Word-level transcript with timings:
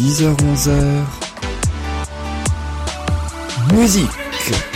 10h-11h 0.00 0.70
Musique 3.74 4.29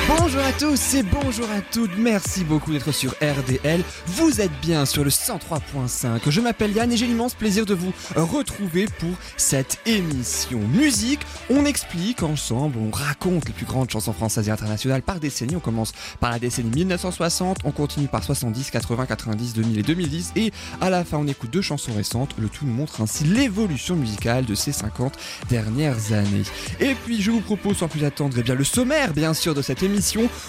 Bonjour 0.06 0.42
à 0.42 0.52
tous 0.52 0.94
et 0.94 1.02
bonjour 1.02 1.48
à 1.50 1.62
toutes, 1.62 1.96
merci 1.96 2.44
beaucoup 2.44 2.72
d'être 2.72 2.92
sur 2.92 3.12
RDL. 3.22 3.82
Vous 4.06 4.42
êtes 4.42 4.52
bien 4.60 4.84
sur 4.84 5.02
le 5.02 5.08
103.5. 5.08 6.28
Je 6.28 6.40
m'appelle 6.42 6.72
Yann 6.72 6.92
et 6.92 6.96
j'ai 6.98 7.06
l'immense 7.06 7.32
plaisir 7.32 7.64
de 7.64 7.72
vous 7.72 7.90
retrouver 8.14 8.84
pour 8.98 9.14
cette 9.38 9.78
émission 9.86 10.58
musique. 10.58 11.20
On 11.48 11.64
explique 11.64 12.22
ensemble, 12.22 12.78
on 12.78 12.90
raconte 12.90 13.46
les 13.46 13.54
plus 13.54 13.64
grandes 13.64 13.88
chansons 13.88 14.12
françaises 14.12 14.46
et 14.48 14.50
internationales 14.50 15.00
par 15.00 15.20
décennie. 15.20 15.56
On 15.56 15.60
commence 15.60 15.92
par 16.20 16.32
la 16.32 16.38
décennie 16.38 16.70
1960, 16.70 17.60
on 17.64 17.70
continue 17.70 18.08
par 18.08 18.24
70, 18.24 18.70
80, 18.72 19.06
90, 19.06 19.54
2000 19.54 19.78
et 19.78 19.82
2010 19.82 20.32
et 20.36 20.52
à 20.82 20.90
la 20.90 21.02
fin 21.04 21.16
on 21.16 21.26
écoute 21.26 21.48
deux 21.50 21.62
chansons 21.62 21.94
récentes. 21.94 22.34
Le 22.38 22.50
tout 22.50 22.66
nous 22.66 22.74
montre 22.74 23.00
ainsi 23.00 23.24
l'évolution 23.24 23.96
musicale 23.96 24.44
de 24.44 24.54
ces 24.54 24.72
50 24.72 25.14
dernières 25.48 26.12
années. 26.12 26.42
Et 26.78 26.94
puis 26.94 27.22
je 27.22 27.30
vous 27.30 27.40
propose 27.40 27.78
sans 27.78 27.88
plus 27.88 28.04
attendre 28.04 28.36
eh 28.38 28.42
bien, 28.42 28.54
le 28.54 28.64
sommaire 28.64 29.14
bien 29.14 29.32
sûr 29.32 29.54
de 29.54 29.62
cette 29.62 29.82
émission. 29.82 29.93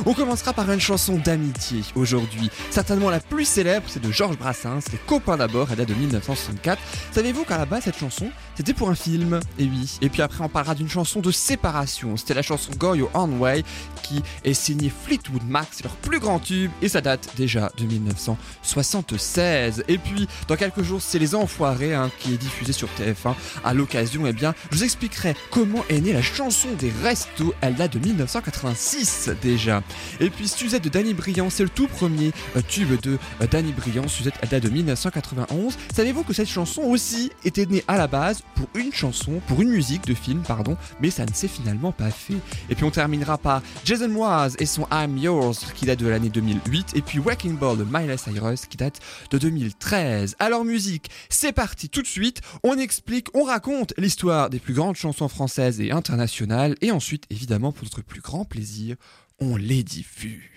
On 0.06 0.14
commencera 0.14 0.54
par 0.54 0.72
une 0.72 0.80
chanson 0.80 1.18
d'amitié 1.18 1.82
aujourd'hui. 1.96 2.50
Certainement 2.72 3.12
la 3.12 3.20
plus 3.20 3.46
célèbre, 3.46 3.86
c'est 3.88 4.02
de 4.02 4.12
Georges 4.12 4.38
Brassens, 4.38 4.80
Les 4.92 4.98
copains 5.06 5.38
d'abord, 5.38 5.68
elle 5.70 5.78
date 5.78 5.90
de 5.90 5.94
1964. 5.94 6.82
Savez-vous 7.12 7.44
qu'à 7.44 7.58
la 7.58 7.66
base 7.66 7.84
cette 7.84 7.98
chanson, 7.98 8.30
c'était 8.56 8.74
pour 8.74 8.90
un 8.90 8.96
film? 8.96 9.40
Et 9.60 9.66
oui. 9.66 9.98
Et 10.02 10.10
puis 10.10 10.24
après 10.24 10.44
on 10.44 10.50
parlera 10.50 10.74
d'une 10.74 10.90
chanson 10.90 11.20
de 11.20 11.30
séparation. 11.32 12.18
C'était 12.18 12.34
la 12.34 12.42
chanson 12.42 12.72
Go 12.78 12.96
Your 12.96 13.12
Own 13.14 13.38
Way 13.40 13.64
qui 14.02 14.24
est 14.44 14.54
signée 14.56 14.92
Fleetwood 15.06 15.44
Mac, 15.48 15.68
leur 15.84 15.96
plus 15.98 16.20
grand 16.20 16.40
tube 16.40 16.72
et 16.82 16.90
ça 16.90 17.02
date 17.02 17.30
déjà 17.38 17.72
de 17.78 17.86
1976. 17.86 19.84
Et 19.88 20.00
puis 20.00 20.28
dans 20.48 20.56
quelques 20.56 20.82
jours, 20.82 21.02
c'est 21.02 21.20
Les 21.20 21.36
Enfoirés 21.36 21.94
hein, 21.94 22.10
qui 22.20 22.34
est 22.34 22.38
diffusé 22.38 22.74
sur 22.74 22.88
TF1. 23.00 23.36
À 23.64 23.74
l'occasion, 23.76 24.26
eh 24.26 24.34
bien, 24.34 24.56
je 24.72 24.78
vous 24.78 24.84
expliquerai 24.84 25.36
comment 25.52 25.84
est 25.90 26.02
née 26.02 26.14
la 26.14 26.24
chanson 26.24 26.70
des 26.80 26.92
Restos. 27.04 27.54
Elle 27.62 27.76
date 27.76 27.94
de 27.94 28.00
1986 28.00 29.35
déjà. 29.42 29.84
Et 30.20 30.30
puis 30.30 30.48
Suzette 30.48 30.84
de 30.84 30.90
Danny 30.90 31.14
Briand, 31.14 31.50
c'est 31.50 31.64
le 31.64 31.70
tout 31.70 31.88
premier 31.88 32.32
euh, 32.56 32.62
tube 32.68 33.00
de 33.02 33.18
euh, 33.42 33.48
Danny 33.48 33.72
Briand. 33.72 34.08
Suzette, 34.08 34.36
date 34.50 34.64
de 34.64 34.70
1991. 34.70 35.78
Savez-vous 35.94 36.24
que 36.24 36.34
cette 36.34 36.48
chanson 36.48 36.82
aussi 36.84 37.32
était 37.44 37.66
née 37.66 37.84
à 37.88 37.98
la 37.98 38.08
base 38.08 38.42
pour 38.56 38.68
une 38.76 38.94
chanson, 38.94 39.42
pour 39.48 39.62
une 39.62 39.70
musique 39.70 40.06
de 40.06 40.14
film, 40.14 40.42
pardon, 40.42 40.78
mais 41.02 41.10
ça 41.10 41.26
ne 41.26 41.34
s'est 41.34 41.48
finalement 41.48 41.92
pas 41.92 42.12
fait. 42.12 42.38
Et 42.70 42.76
puis 42.76 42.84
on 42.84 42.92
terminera 42.92 43.38
par 43.38 43.62
Jason 43.84 44.10
Mraz 44.10 44.56
et 44.60 44.66
son 44.66 44.88
I'm 44.92 45.18
Yours 45.18 45.74
qui 45.74 45.86
date 45.86 46.00
de 46.00 46.08
l'année 46.08 46.30
2008 46.30 46.94
et 46.96 47.02
puis 47.02 47.20
Wrecking 47.20 47.58
Ball 47.58 47.78
de 47.78 47.84
Miley 47.84 48.18
Cyrus 48.18 48.66
qui 48.66 48.78
date 48.78 49.00
de 49.32 49.38
2013. 49.38 50.36
Alors 50.40 50.66
musique, 50.66 51.10
c'est 51.30 51.54
parti 51.54 51.90
tout 51.90 52.02
de 52.02 52.08
suite, 52.08 52.42
on 52.64 52.78
explique, 52.78 53.28
on 53.34 53.44
raconte 53.44 53.94
l'histoire 53.98 54.50
des 54.50 54.60
plus 54.60 54.74
grandes 54.74 54.96
chansons 54.96 55.28
françaises 55.28 55.82
et 55.82 55.92
internationales 55.92 56.76
et 56.82 56.92
ensuite 56.92 57.26
évidemment 57.30 57.72
pour 57.72 57.84
notre 57.84 58.02
plus 58.02 58.22
grand 58.22 58.46
plaisir, 58.46 58.96
on 59.40 59.56
les 59.58 59.84
diffuse. 59.84 60.50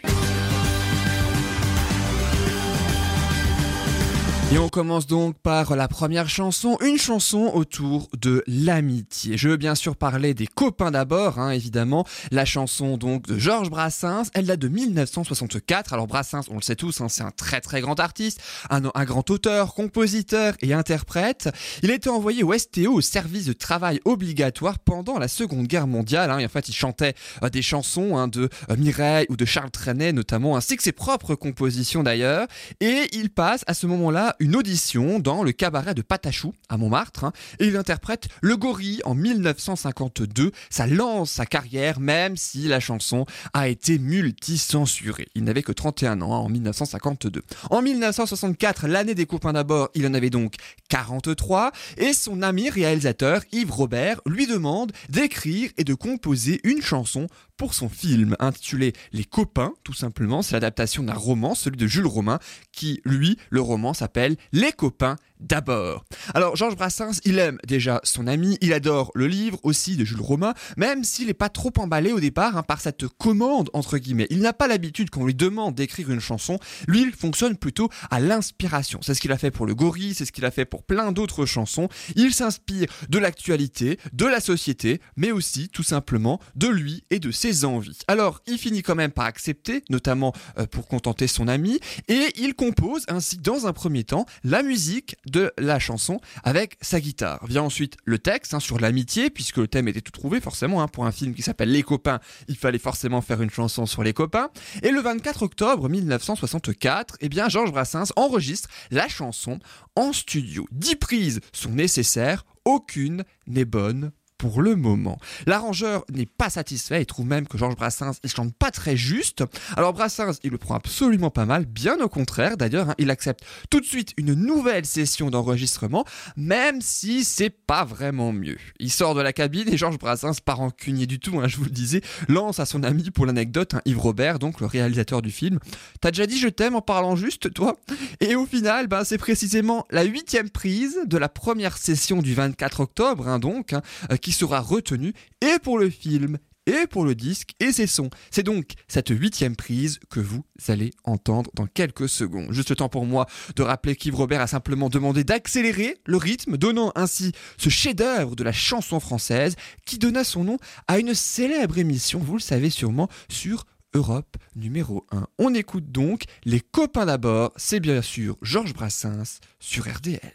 Et 4.50 4.56
on 4.56 4.70
commence 4.70 5.06
donc 5.06 5.36
par 5.40 5.76
la 5.76 5.88
première 5.88 6.30
chanson, 6.30 6.78
une 6.80 6.96
chanson 6.96 7.50
autour 7.52 8.08
de 8.18 8.42
l'amitié. 8.46 9.36
Je 9.36 9.50
veux 9.50 9.58
bien 9.58 9.74
sûr 9.74 9.94
parler 9.94 10.32
des 10.32 10.46
copains 10.46 10.90
d'abord, 10.90 11.38
hein, 11.38 11.50
évidemment. 11.50 12.06
La 12.30 12.46
chanson 12.46 12.96
donc 12.96 13.26
de 13.26 13.38
Georges 13.38 13.68
Brassens, 13.68 14.30
elle 14.32 14.46
date 14.46 14.60
de 14.60 14.68
1964. 14.68 15.92
Alors 15.92 16.06
Brassens, 16.06 16.48
on 16.48 16.54
le 16.54 16.62
sait 16.62 16.76
tous, 16.76 17.02
hein, 17.02 17.10
c'est 17.10 17.24
un 17.24 17.30
très 17.30 17.60
très 17.60 17.82
grand 17.82 18.00
artiste, 18.00 18.40
un, 18.70 18.80
grand 18.80 19.28
auteur, 19.28 19.74
compositeur 19.74 20.54
et 20.62 20.72
interprète. 20.72 21.50
Il 21.82 21.90
été 21.90 22.08
envoyé 22.08 22.42
au 22.42 22.56
STO, 22.56 22.94
au 22.94 23.00
service 23.02 23.44
de 23.44 23.52
travail 23.52 24.00
obligatoire, 24.06 24.78
pendant 24.78 25.18
la 25.18 25.28
Seconde 25.28 25.66
Guerre 25.66 25.86
mondiale. 25.86 26.30
Hein, 26.30 26.38
et 26.38 26.46
en 26.46 26.48
fait, 26.48 26.70
il 26.70 26.74
chantait 26.74 27.12
euh, 27.42 27.50
des 27.50 27.60
chansons 27.60 28.16
hein, 28.16 28.28
de 28.28 28.48
euh, 28.70 28.76
Mireille 28.78 29.26
ou 29.28 29.36
de 29.36 29.44
Charles 29.44 29.70
Trenet 29.70 30.14
notamment, 30.14 30.56
ainsi 30.56 30.78
que 30.78 30.82
ses 30.82 30.92
propres 30.92 31.34
compositions 31.34 32.02
d'ailleurs. 32.02 32.46
Et 32.80 33.08
il 33.12 33.28
passe 33.28 33.62
à 33.66 33.74
ce 33.74 33.86
moment-là 33.86 34.36
une 34.40 34.56
audition 34.56 35.18
dans 35.18 35.42
le 35.42 35.52
cabaret 35.52 35.94
de 35.94 36.02
Patachou 36.02 36.54
à 36.68 36.76
Montmartre 36.76 37.24
hein, 37.24 37.32
et 37.58 37.66
il 37.66 37.76
interprète 37.76 38.28
Le 38.40 38.56
Gorille 38.56 39.00
en 39.04 39.14
1952. 39.14 40.52
Ça 40.70 40.86
lance 40.86 41.30
sa 41.30 41.46
carrière 41.46 42.00
même 42.00 42.36
si 42.36 42.68
la 42.68 42.80
chanson 42.80 43.26
a 43.52 43.68
été 43.68 43.98
multi-censurée. 43.98 45.28
Il 45.34 45.44
n'avait 45.44 45.62
que 45.62 45.72
31 45.72 46.20
ans 46.22 46.44
en 46.44 46.48
1952. 46.48 47.42
En 47.70 47.82
1964, 47.82 48.86
l'année 48.86 49.14
des 49.14 49.26
copains 49.26 49.52
d'abord, 49.52 49.88
il 49.94 50.06
en 50.06 50.14
avait 50.14 50.30
donc 50.30 50.54
43 50.88 51.72
et 51.96 52.12
son 52.12 52.42
ami 52.42 52.70
réalisateur 52.70 53.42
Yves 53.52 53.72
Robert 53.72 54.20
lui 54.26 54.46
demande 54.46 54.92
d'écrire 55.08 55.70
et 55.76 55.84
de 55.84 55.94
composer 55.94 56.60
une 56.64 56.82
chanson 56.82 57.26
pour 57.58 57.74
son 57.74 57.90
film 57.90 58.34
intitulé 58.38 58.94
Les 59.12 59.24
copains, 59.24 59.74
tout 59.84 59.92
simplement. 59.92 60.40
C'est 60.40 60.54
l'adaptation 60.54 61.02
d'un 61.02 61.12
roman, 61.12 61.54
celui 61.54 61.76
de 61.76 61.86
Jules 61.86 62.06
Romain, 62.06 62.38
qui, 62.72 63.02
lui, 63.04 63.36
le 63.50 63.60
roman 63.60 63.92
s'appelle 63.92 64.36
Les 64.52 64.72
copains 64.72 65.16
d'abord. 65.40 66.04
Alors 66.34 66.56
Georges 66.56 66.76
Brassens, 66.76 67.20
il 67.24 67.38
aime 67.38 67.58
déjà 67.66 68.00
son 68.04 68.26
ami, 68.26 68.58
il 68.60 68.72
adore 68.72 69.10
le 69.14 69.26
livre 69.26 69.58
aussi 69.62 69.96
de 69.96 70.04
Jules 70.04 70.20
Romain, 70.20 70.54
même 70.76 71.04
s'il 71.04 71.26
n'est 71.26 71.34
pas 71.34 71.48
trop 71.48 71.72
emballé 71.78 72.12
au 72.12 72.20
départ 72.20 72.56
hein, 72.56 72.62
par 72.62 72.80
cette 72.80 73.06
commande 73.06 73.70
entre 73.72 73.98
guillemets. 73.98 74.26
Il 74.30 74.40
n'a 74.40 74.52
pas 74.52 74.68
l'habitude 74.68 75.10
qu'on 75.10 75.26
lui 75.26 75.34
demande 75.34 75.74
d'écrire 75.74 76.10
une 76.10 76.20
chanson, 76.20 76.58
lui 76.86 77.02
il 77.02 77.12
fonctionne 77.12 77.56
plutôt 77.56 77.88
à 78.10 78.20
l'inspiration. 78.20 79.00
C'est 79.02 79.14
ce 79.14 79.20
qu'il 79.20 79.32
a 79.32 79.38
fait 79.38 79.50
pour 79.50 79.66
le 79.66 79.74
gorille, 79.74 80.14
c'est 80.14 80.24
ce 80.24 80.32
qu'il 80.32 80.44
a 80.44 80.50
fait 80.50 80.64
pour 80.64 80.82
plein 80.82 81.12
d'autres 81.12 81.46
chansons. 81.46 81.88
Il 82.16 82.32
s'inspire 82.34 82.88
de 83.08 83.18
l'actualité, 83.18 83.98
de 84.12 84.26
la 84.26 84.40
société, 84.40 85.00
mais 85.16 85.30
aussi 85.30 85.68
tout 85.68 85.82
simplement 85.82 86.40
de 86.54 86.68
lui 86.68 87.04
et 87.10 87.18
de 87.18 87.30
ses 87.30 87.64
envies. 87.64 87.98
Alors 88.08 88.40
il 88.46 88.58
finit 88.58 88.82
quand 88.82 88.94
même 88.94 89.12
par 89.12 89.26
accepter, 89.26 89.82
notamment 89.90 90.32
euh, 90.58 90.66
pour 90.66 90.86
contenter 90.88 91.26
son 91.26 91.48
ami, 91.48 91.78
et 92.08 92.32
il 92.36 92.54
compose 92.54 93.04
ainsi 93.08 93.38
dans 93.38 93.66
un 93.66 93.72
premier 93.72 94.04
temps 94.04 94.26
la 94.44 94.62
musique 94.62 95.16
de 95.30 95.52
la 95.58 95.78
chanson 95.78 96.20
avec 96.44 96.76
sa 96.80 97.00
guitare. 97.00 97.44
Vient 97.46 97.62
ensuite 97.62 97.96
le 98.04 98.18
texte 98.18 98.54
hein, 98.54 98.60
sur 98.60 98.78
l'amitié, 98.78 99.30
puisque 99.30 99.58
le 99.58 99.68
thème 99.68 99.88
était 99.88 100.00
tout 100.00 100.12
trouvé 100.12 100.40
forcément 100.40 100.82
hein, 100.82 100.88
pour 100.88 101.06
un 101.06 101.12
film 101.12 101.34
qui 101.34 101.42
s'appelle 101.42 101.70
Les 101.70 101.82
copains, 101.82 102.20
il 102.48 102.56
fallait 102.56 102.78
forcément 102.78 103.20
faire 103.20 103.42
une 103.42 103.50
chanson 103.50 103.86
sur 103.86 104.02
les 104.02 104.12
copains. 104.12 104.50
Et 104.82 104.90
le 104.90 105.00
24 105.00 105.42
octobre 105.42 105.88
1964, 105.88 107.16
eh 107.20 107.28
Georges 107.48 107.72
Brassens 107.72 108.12
enregistre 108.16 108.68
la 108.90 109.08
chanson 109.08 109.58
en 109.96 110.12
studio. 110.12 110.66
Dix 110.72 110.96
prises 110.96 111.40
sont 111.52 111.70
nécessaires, 111.70 112.44
aucune 112.64 113.24
n'est 113.46 113.64
bonne 113.64 114.12
pour 114.38 114.62
le 114.62 114.76
moment. 114.76 115.18
L'arrangeur 115.46 116.04
n'est 116.12 116.26
pas 116.26 116.48
satisfait, 116.48 117.02
il 117.02 117.06
trouve 117.06 117.26
même 117.26 117.46
que 117.46 117.58
Georges 117.58 117.76
Brassens 117.76 118.18
il 118.22 118.30
chante 118.30 118.54
pas 118.54 118.70
très 118.70 118.96
juste. 118.96 119.44
Alors 119.76 119.92
Brassens, 119.92 120.38
il 120.44 120.50
le 120.50 120.58
prend 120.58 120.76
absolument 120.76 121.30
pas 121.30 121.44
mal, 121.44 121.66
bien 121.66 121.98
au 122.00 122.08
contraire 122.08 122.56
d'ailleurs, 122.56 122.90
hein, 122.90 122.94
il 122.98 123.10
accepte 123.10 123.44
tout 123.70 123.80
de 123.80 123.84
suite 123.84 124.12
une 124.16 124.34
nouvelle 124.34 124.86
session 124.86 125.30
d'enregistrement, 125.30 126.04
même 126.36 126.80
si 126.80 127.24
c'est 127.24 127.50
pas 127.50 127.84
vraiment 127.84 128.32
mieux. 128.32 128.58
Il 128.78 128.90
sort 128.90 129.14
de 129.14 129.20
la 129.20 129.32
cabine 129.32 129.68
et 129.68 129.76
Georges 129.76 129.98
Brassens, 129.98 130.40
pas 130.44 130.54
rancunier 130.54 131.06
du 131.06 131.18
tout, 131.18 131.40
hein, 131.40 131.48
je 131.48 131.56
vous 131.56 131.64
le 131.64 131.70
disais, 131.70 132.00
lance 132.28 132.60
à 132.60 132.66
son 132.66 132.84
ami 132.84 133.10
pour 133.10 133.26
l'anecdote, 133.26 133.74
hein, 133.74 133.82
Yves 133.84 133.98
Robert, 133.98 134.38
donc 134.38 134.60
le 134.60 134.66
réalisateur 134.66 135.20
du 135.20 135.32
film, 135.32 135.58
t'as 136.00 136.10
déjà 136.12 136.26
dit 136.26 136.38
je 136.38 136.48
t'aime 136.48 136.76
en 136.76 136.80
parlant 136.80 137.16
juste, 137.16 137.52
toi? 137.52 137.76
Et 138.20 138.36
au 138.36 138.46
final, 138.46 138.86
ben, 138.86 139.02
c'est 139.04 139.18
précisément 139.18 139.84
la 139.90 140.04
huitième 140.04 140.50
prise 140.50 140.98
de 141.06 141.18
la 141.18 141.28
première 141.28 141.76
session 141.76 142.22
du 142.22 142.34
24 142.34 142.80
octobre, 142.80 143.38
donc, 143.38 143.72
euh, 143.72 144.16
qui 144.28 144.32
sera 144.32 144.60
retenue 144.60 145.14
et 145.40 145.58
pour 145.58 145.78
le 145.78 145.88
film 145.88 146.36
et 146.66 146.86
pour 146.86 147.06
le 147.06 147.14
disque 147.14 147.52
et 147.60 147.72
ses 147.72 147.86
sons. 147.86 148.10
C'est 148.30 148.42
donc 148.42 148.72
cette 148.86 149.08
huitième 149.08 149.56
prise 149.56 150.00
que 150.10 150.20
vous 150.20 150.44
allez 150.66 150.90
entendre 151.04 151.50
dans 151.54 151.66
quelques 151.66 152.10
secondes. 152.10 152.52
Juste 152.52 152.68
le 152.68 152.76
temps 152.76 152.90
pour 152.90 153.06
moi 153.06 153.24
de 153.56 153.62
rappeler 153.62 153.96
qu'Yves 153.96 154.16
Robert 154.16 154.42
a 154.42 154.46
simplement 154.46 154.90
demandé 154.90 155.24
d'accélérer 155.24 155.96
le 156.04 156.18
rythme, 156.18 156.58
donnant 156.58 156.92
ainsi 156.94 157.32
ce 157.56 157.70
chef-d'œuvre 157.70 158.36
de 158.36 158.44
la 158.44 158.52
chanson 158.52 159.00
française 159.00 159.56
qui 159.86 159.96
donna 159.96 160.24
son 160.24 160.44
nom 160.44 160.58
à 160.88 160.98
une 160.98 161.14
célèbre 161.14 161.78
émission, 161.78 162.18
vous 162.18 162.34
le 162.34 162.40
savez 162.40 162.68
sûrement, 162.68 163.08
sur 163.30 163.64
Europe 163.94 164.36
numéro 164.56 165.06
1. 165.10 165.26
On 165.38 165.54
écoute 165.54 165.90
donc 165.90 166.24
Les 166.44 166.60
copains 166.60 167.06
d'abord, 167.06 167.54
c'est 167.56 167.80
bien 167.80 168.02
sûr 168.02 168.36
Georges 168.42 168.74
Brassens 168.74 169.40
sur 169.58 169.88
RDL. 169.90 170.34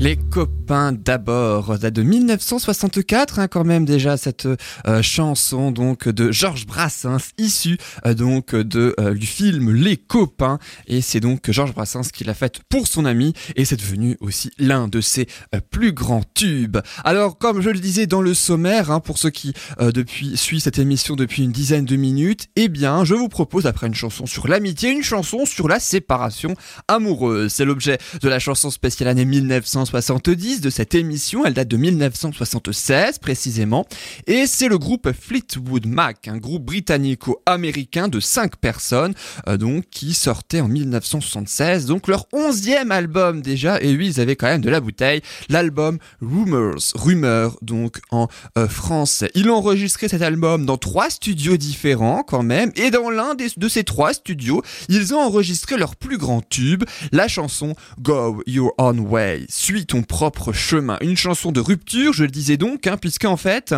Les 0.00 0.16
copains 0.16 0.92
d'abord, 0.92 1.76
date 1.76 1.94
de 1.94 2.02
1964 2.04 3.40
hein, 3.40 3.48
quand 3.48 3.64
même 3.64 3.84
déjà 3.84 4.16
cette 4.16 4.46
euh, 4.86 5.02
chanson 5.02 5.72
donc 5.72 6.08
de 6.08 6.30
Georges 6.30 6.66
Brassens 6.66 7.32
issue 7.36 7.78
euh, 8.06 8.14
donc 8.14 8.54
euh, 8.54 8.62
du 8.62 9.26
film 9.26 9.72
Les 9.72 9.96
copains 9.96 10.60
et 10.86 11.00
c'est 11.00 11.18
donc 11.18 11.50
Georges 11.50 11.74
Brassens 11.74 12.10
qui 12.12 12.22
l'a 12.22 12.34
faite 12.34 12.60
pour 12.68 12.86
son 12.86 13.06
ami 13.06 13.32
et 13.56 13.64
c'est 13.64 13.74
devenu 13.74 14.16
aussi 14.20 14.52
l'un 14.58 14.86
de 14.86 15.00
ses 15.00 15.26
plus 15.70 15.92
grands 15.92 16.22
tubes. 16.32 16.78
Alors 17.02 17.36
comme 17.36 17.60
je 17.60 17.70
le 17.70 17.80
disais 17.80 18.06
dans 18.06 18.22
le 18.22 18.34
sommaire 18.34 18.92
hein, 18.92 19.00
pour 19.00 19.18
ceux 19.18 19.30
qui 19.30 19.52
depuis 19.80 20.36
suivent 20.36 20.62
cette 20.62 20.78
émission 20.78 21.16
depuis 21.16 21.42
une 21.42 21.52
dizaine 21.52 21.84
de 21.86 21.96
minutes, 21.96 22.46
eh 22.54 22.68
bien 22.68 23.04
je 23.04 23.14
vous 23.14 23.28
propose 23.28 23.66
après 23.66 23.88
une 23.88 23.94
chanson 23.94 24.26
sur 24.26 24.46
l'amitié, 24.46 24.90
une 24.90 25.02
chanson 25.02 25.44
sur 25.44 25.66
la 25.66 25.80
séparation 25.80 26.54
amoureuse. 26.86 27.52
C'est 27.52 27.64
l'objet 27.64 27.98
de 28.22 28.28
la 28.28 28.38
chanson 28.38 28.70
spéciale 28.70 29.08
année 29.08 29.24
1960 29.24 29.87
70 29.88 30.60
de 30.60 30.68
cette 30.68 30.94
émission. 30.94 31.46
Elle 31.46 31.54
date 31.54 31.68
de 31.68 31.78
1976 31.78 33.18
précisément. 33.18 33.86
Et 34.26 34.46
c'est 34.46 34.68
le 34.68 34.76
groupe 34.76 35.10
Fleetwood 35.18 35.86
Mac, 35.86 36.28
un 36.28 36.36
groupe 36.36 36.64
britannico-américain 36.64 38.08
de 38.08 38.20
5 38.20 38.56
personnes, 38.56 39.14
euh, 39.48 39.56
donc 39.56 39.86
qui 39.90 40.12
sortait 40.12 40.60
en 40.60 40.68
1976. 40.68 41.86
Donc 41.86 42.06
leur 42.06 42.26
onzième 42.34 42.92
album 42.92 43.40
déjà. 43.40 43.80
Et 43.80 43.96
oui, 43.96 44.08
ils 44.08 44.20
avaient 44.20 44.36
quand 44.36 44.48
même 44.48 44.60
de 44.60 44.68
la 44.68 44.80
bouteille. 44.80 45.22
L'album 45.48 45.98
Rumors, 46.20 46.92
Rumeurs, 46.94 47.56
donc 47.62 48.00
en 48.10 48.28
euh, 48.58 48.68
français. 48.68 49.30
Ils 49.34 49.48
ont 49.48 49.54
enregistré 49.54 50.08
cet 50.08 50.20
album 50.20 50.66
dans 50.66 50.76
trois 50.76 51.08
studios 51.08 51.56
différents 51.56 52.22
quand 52.24 52.42
même. 52.42 52.72
Et 52.76 52.90
dans 52.90 53.08
l'un 53.08 53.34
de 53.34 53.68
ces 53.68 53.84
trois 53.84 54.12
studios, 54.12 54.62
ils 54.90 55.14
ont 55.14 55.20
enregistré 55.20 55.78
leur 55.78 55.96
plus 55.96 56.18
grand 56.18 56.46
tube, 56.46 56.84
la 57.10 57.26
chanson 57.26 57.74
Go 58.02 58.42
Your 58.46 58.74
Own 58.76 59.00
Way 59.00 59.46
ton 59.86 60.02
propre 60.02 60.52
chemin. 60.52 60.98
Une 61.00 61.16
chanson 61.16 61.52
de 61.52 61.60
rupture, 61.60 62.12
je 62.12 62.24
le 62.24 62.30
disais 62.30 62.56
donc, 62.56 62.86
hein, 62.86 62.96
puisqu'en 62.96 63.36
fait, 63.36 63.74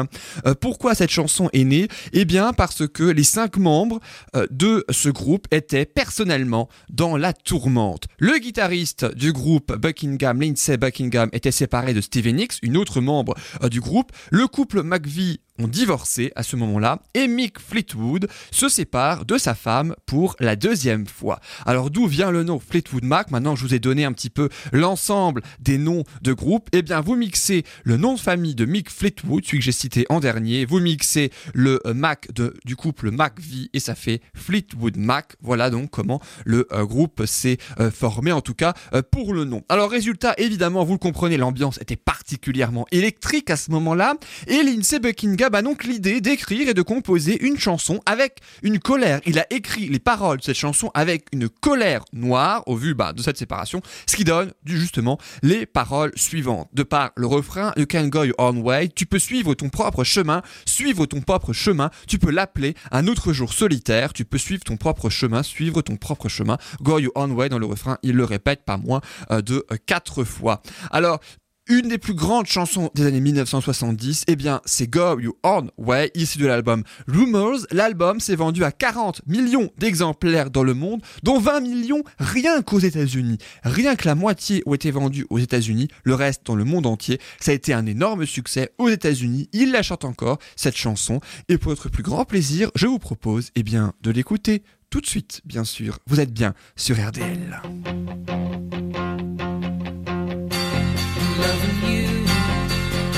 euh, 0.47 0.55
pourquoi 0.55 0.95
cette 0.95 1.11
chanson 1.11 1.49
est 1.53 1.65
née? 1.65 1.89
Eh 2.13 2.25
bien 2.25 2.53
parce 2.53 2.87
que 2.87 3.05
les 3.05 3.25
cinq 3.25 3.57
membres 3.57 4.01
euh, 4.35 4.47
de 4.51 4.85
ce 4.91 5.09
groupe 5.09 5.47
étaient 5.51 5.87
personnellement 5.87 6.69
dans 6.89 7.17
la 7.17 7.33
tourmente. 7.33 8.05
Le 8.19 8.39
guitariste 8.39 9.15
du 9.15 9.33
groupe 9.33 9.77
Buckingham, 9.77 10.41
Lindsay 10.41 10.77
Buckingham, 10.77 11.29
était 11.33 11.51
séparé 11.51 11.95
de 11.95 12.01
Steven 12.01 12.37
Nicks, 12.37 12.59
une 12.63 12.77
autre 12.77 13.01
membre 13.01 13.35
euh, 13.63 13.69
du 13.69 13.81
groupe. 13.81 14.13
Le 14.31 14.47
couple 14.47 14.83
McVie 14.83 15.41
ont 15.59 15.69
divorcé 15.69 16.33
à 16.37 16.43
ce 16.43 16.57
moment-là 16.57 17.03
et 17.15 17.29
Mick 17.29 17.59
Fleetwood 17.59 18.29
se 18.51 18.69
sépare 18.69 19.25
de 19.25 19.39
sa 19.39 19.55
femme 19.55 19.95
pour 20.07 20.37
la 20.41 20.57
deuxième 20.57 21.07
fois. 21.07 21.41
Alors 21.67 21.91
d'où 21.91 22.07
vient 22.07 22.31
le 22.31 22.45
nom 22.45 22.59
Fleetwood 22.59 23.05
Mac? 23.05 23.31
Maintenant 23.31 23.57
je 23.57 23.65
vous 23.65 23.75
ai 23.75 23.79
donné 23.79 24.05
un 24.05 24.13
petit 24.13 24.31
peu 24.31 24.49
l'ensemble 24.73 25.43
des 25.61 25.79
noms 25.79 26.05
de 26.23 26.33
groupe. 26.33 26.69
Eh 26.73 26.83
bien 26.83 27.01
vous 27.01 27.17
mixez 27.17 27.65
le 27.85 27.97
nom 27.97 28.15
de 28.15 28.21
famille 28.21 28.55
de 28.55 28.65
Mick 28.65 28.91
Fleetwood, 28.91 29.45
celui 29.45 29.59
que 29.59 29.65
j'ai 29.65 29.73
cité 29.73 30.07
en 30.09 30.21
dernier, 30.21 30.65
vous 30.65 30.81
mixez 30.81 31.31
le 31.55 31.81
euh, 31.87 31.95
Mac 31.95 32.29
du 32.65 32.77
couple 32.77 33.11
McVie 33.11 33.71
et 33.73 33.81
ça 33.81 33.95
fait 33.95 34.23
Fleetwood 34.35 34.97
Mac. 34.97 35.37
Voilà 35.43 35.71
donc 35.71 35.91
comment 35.91 36.21
le 36.45 36.67
euh, 36.73 36.85
groupe 36.85 37.27
s'est 37.27 37.59
euh, 37.79 37.91
formé 37.91 38.33
en 38.33 38.41
tout 38.41 38.55
cas 38.55 38.75
pour 39.11 39.35
le 39.35 39.45
nom. 39.45 39.63
Alors 39.69 39.91
résultat 39.91 40.35
évidemment 40.39 40.85
vous 40.85 40.93
le 40.93 40.99
comprenez 40.99 41.37
l'ambiance 41.37 41.79
était 41.81 41.97
particulièrement 41.97 42.87
électrique 42.93 43.51
à 43.51 43.57
ce 43.57 43.71
moment-là 43.71 44.15
et 44.47 44.61
Buckingham 45.01 45.50
donc 45.51 45.85
l'idée 45.85 46.21
d'écrire 46.21 46.69
et 46.69 46.75
de 46.75 46.83
composer 46.83 47.45
une 47.45 47.59
chanson 47.59 48.01
avec 48.07 48.41
une 48.63 48.79
colère. 48.79 49.21
Il 49.27 49.39
a 49.39 49.47
écrit 49.51 49.89
les 49.89 49.99
paroles 49.99 50.39
de 50.39 50.45
cette 50.45 50.57
chanson 50.57 50.91
avec 50.95 51.27
une 51.33 51.49
colère 51.49 52.05
noire 52.13 52.63
au 52.67 52.77
vu 52.77 52.95
bah, 52.95 53.13
de 53.13 53.23
cette 53.23 53.37
séparation, 53.37 53.83
ce 54.07 54.17
qui 54.17 54.25
donne 54.25 54.53
justement 54.65 55.19
les 55.43 55.67
paroles 55.67 56.13
suivantes. 56.17 56.69
De 56.73 56.83
par 56.83 57.11
le 57.17 57.27
refrain 57.27 57.73
You 57.77 57.87
can 57.87 58.07
go 58.09 58.25
your 58.25 58.35
own 58.39 58.59
way, 58.59 58.89
tu 58.89 59.07
peux 59.07 59.19
suivre 59.19 59.55
ton 59.55 59.69
propre 59.69 60.05
chemin, 60.05 60.43
suivre 60.65 61.07
ton 61.07 61.21
propre 61.21 61.53
chemin, 61.53 61.91
tu 62.07 62.19
peux 62.19 62.31
l'appeler 62.31 62.75
un 62.91 63.07
autre 63.07 63.33
jour 63.33 63.53
solitaire, 63.53 64.13
tu 64.13 64.25
peux 64.25 64.39
suivre 64.39 64.65
ton 64.65 64.77
propre 64.77 65.11
chemin, 65.11 65.43
suivre 65.43 65.83
ton 65.83 65.97
propre 65.97 66.29
chemin, 66.29 66.59
go 66.83 66.99
your 66.99 67.13
own 67.15 67.33
way 67.33 67.49
dans 67.49 67.59
le 67.59 67.67
refrain, 67.67 67.99
il 68.03 68.15
le 68.15 68.25
répète 68.25 68.65
pas 68.65 68.77
moins 68.77 69.01
euh, 69.31 69.43
de 69.43 69.67
euh, 69.71 69.77
quatre 69.87 70.25
fois. 70.25 70.63
Alors, 70.91 71.21
une 71.71 71.89
des 71.89 71.99
plus 71.99 72.15
grandes 72.15 72.49
chansons 72.49 72.91
des 72.97 73.07
années 73.07 73.21
1970, 73.21 74.25
eh 74.27 74.35
bien, 74.35 74.61
c'est 74.65 74.89
Go 74.89 75.21
You 75.21 75.37
On 75.45 75.69
Way, 75.79 76.11
issu 76.17 76.39
de 76.39 76.47
l'album 76.47 76.83
Rumors. 77.07 77.61
L'album 77.71 78.19
s'est 78.19 78.35
vendu 78.35 78.65
à 78.65 78.73
40 78.73 79.23
millions 79.29 79.71
d'exemplaires 79.79 80.51
dans 80.51 80.65
le 80.65 80.75
monde, 80.75 81.01
dont 81.23 81.39
20 81.39 81.61
millions 81.61 82.03
rien 82.19 82.61
qu'aux 82.63 82.81
États-Unis. 82.81 83.39
Rien 83.63 83.95
que 83.95 84.09
la 84.09 84.17
moitié 84.17 84.65
ont 84.67 84.75
été 84.75 84.91
vendus 84.91 85.27
aux 85.31 85.39
États-Unis, 85.39 85.87
le 86.03 86.15
reste 86.15 86.45
dans 86.45 86.57
le 86.57 86.65
monde 86.65 86.87
entier. 86.87 87.21
Ça 87.39 87.53
a 87.53 87.55
été 87.55 87.73
un 87.73 87.87
énorme 87.87 88.27
succès 88.27 88.73
aux 88.79 88.89
États-Unis. 88.89 89.49
Il 89.53 89.71
la 89.71 89.85
chante 89.85 90.05
encore, 90.05 90.39
cette 90.57 90.77
chanson. 90.77 91.21
Et 91.49 91.57
pour 91.57 91.71
votre 91.71 91.89
plus 91.89 92.03
grand 92.03 92.25
plaisir, 92.25 92.73
je 92.75 92.89
vous 92.89 92.99
propose, 92.99 93.51
eh 93.55 93.63
bien, 93.63 93.93
de 94.03 94.11
l'écouter 94.11 94.65
tout 94.91 95.01
de 95.01 95.07
suite, 95.07 95.41
bien 95.45 95.63
sûr. 95.63 96.01
Vous 96.09 96.19
êtes 96.19 96.33
bien 96.33 96.53
sur 96.75 96.97
RDL. 96.97 97.63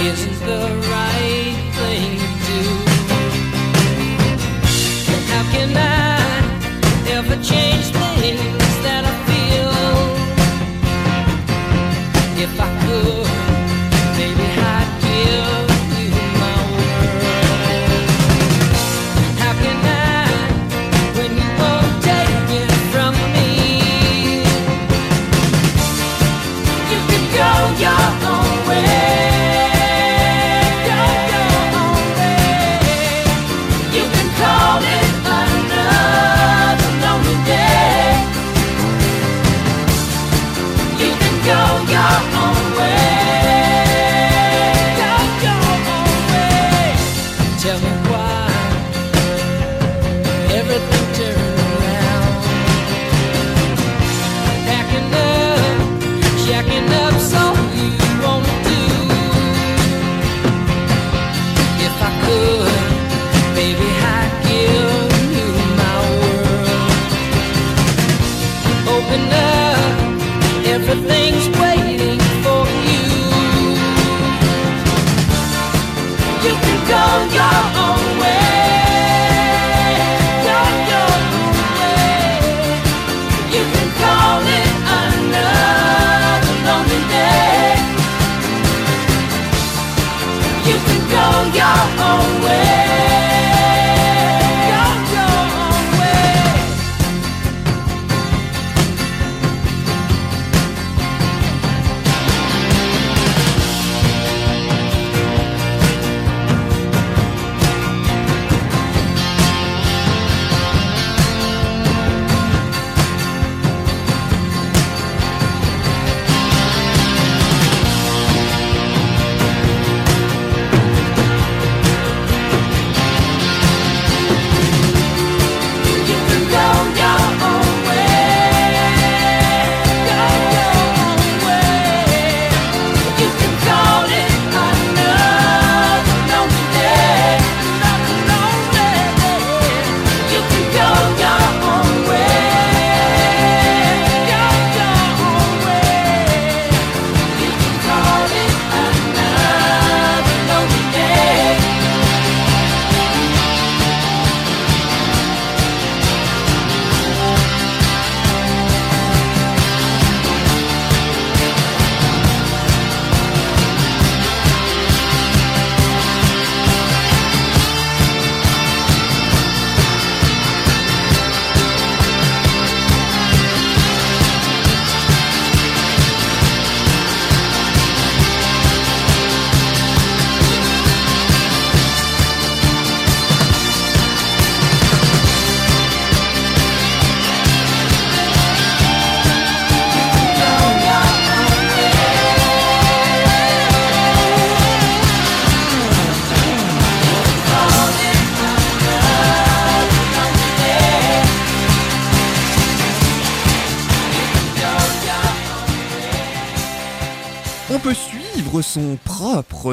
Isn't 0.04 0.38
the 0.40 0.62
right 0.90 1.56
thing 1.76 2.18
to 2.18 2.28
do. 2.48 2.62
How 5.30 5.44
can 5.52 5.76
I 5.76 6.18
ever 7.16 7.36
change 7.42 7.86
things 7.92 8.61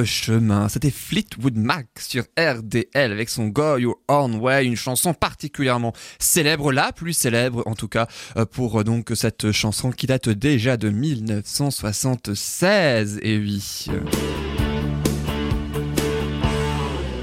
chemin. 0.04 0.70
C'était 0.70 0.92
Fleetwood 0.92 1.58
Mac 1.58 1.88
sur 2.00 2.24
RDL 2.38 3.12
avec 3.12 3.30
son 3.30 3.48
Go 3.48 3.78
Your 3.78 3.98
Own 4.08 4.40
une 4.64 4.76
chanson 4.76 5.14
particulièrement 5.14 5.94
célèbre, 6.20 6.72
la 6.72 6.92
plus 6.92 7.14
célèbre 7.14 7.62
en 7.66 7.74
tout 7.76 7.88
cas 7.88 8.08
euh, 8.38 8.46
pour 8.46 8.80
euh, 8.80 8.84
donc 8.84 9.12
cette 9.16 9.52
chanson 9.52 9.92
qui 9.92 10.08
date 10.08 10.30
déjà 10.30 10.78
de 10.78 10.90
1976. 10.90 13.20
Et 13.22 13.38
oui. 13.38 13.86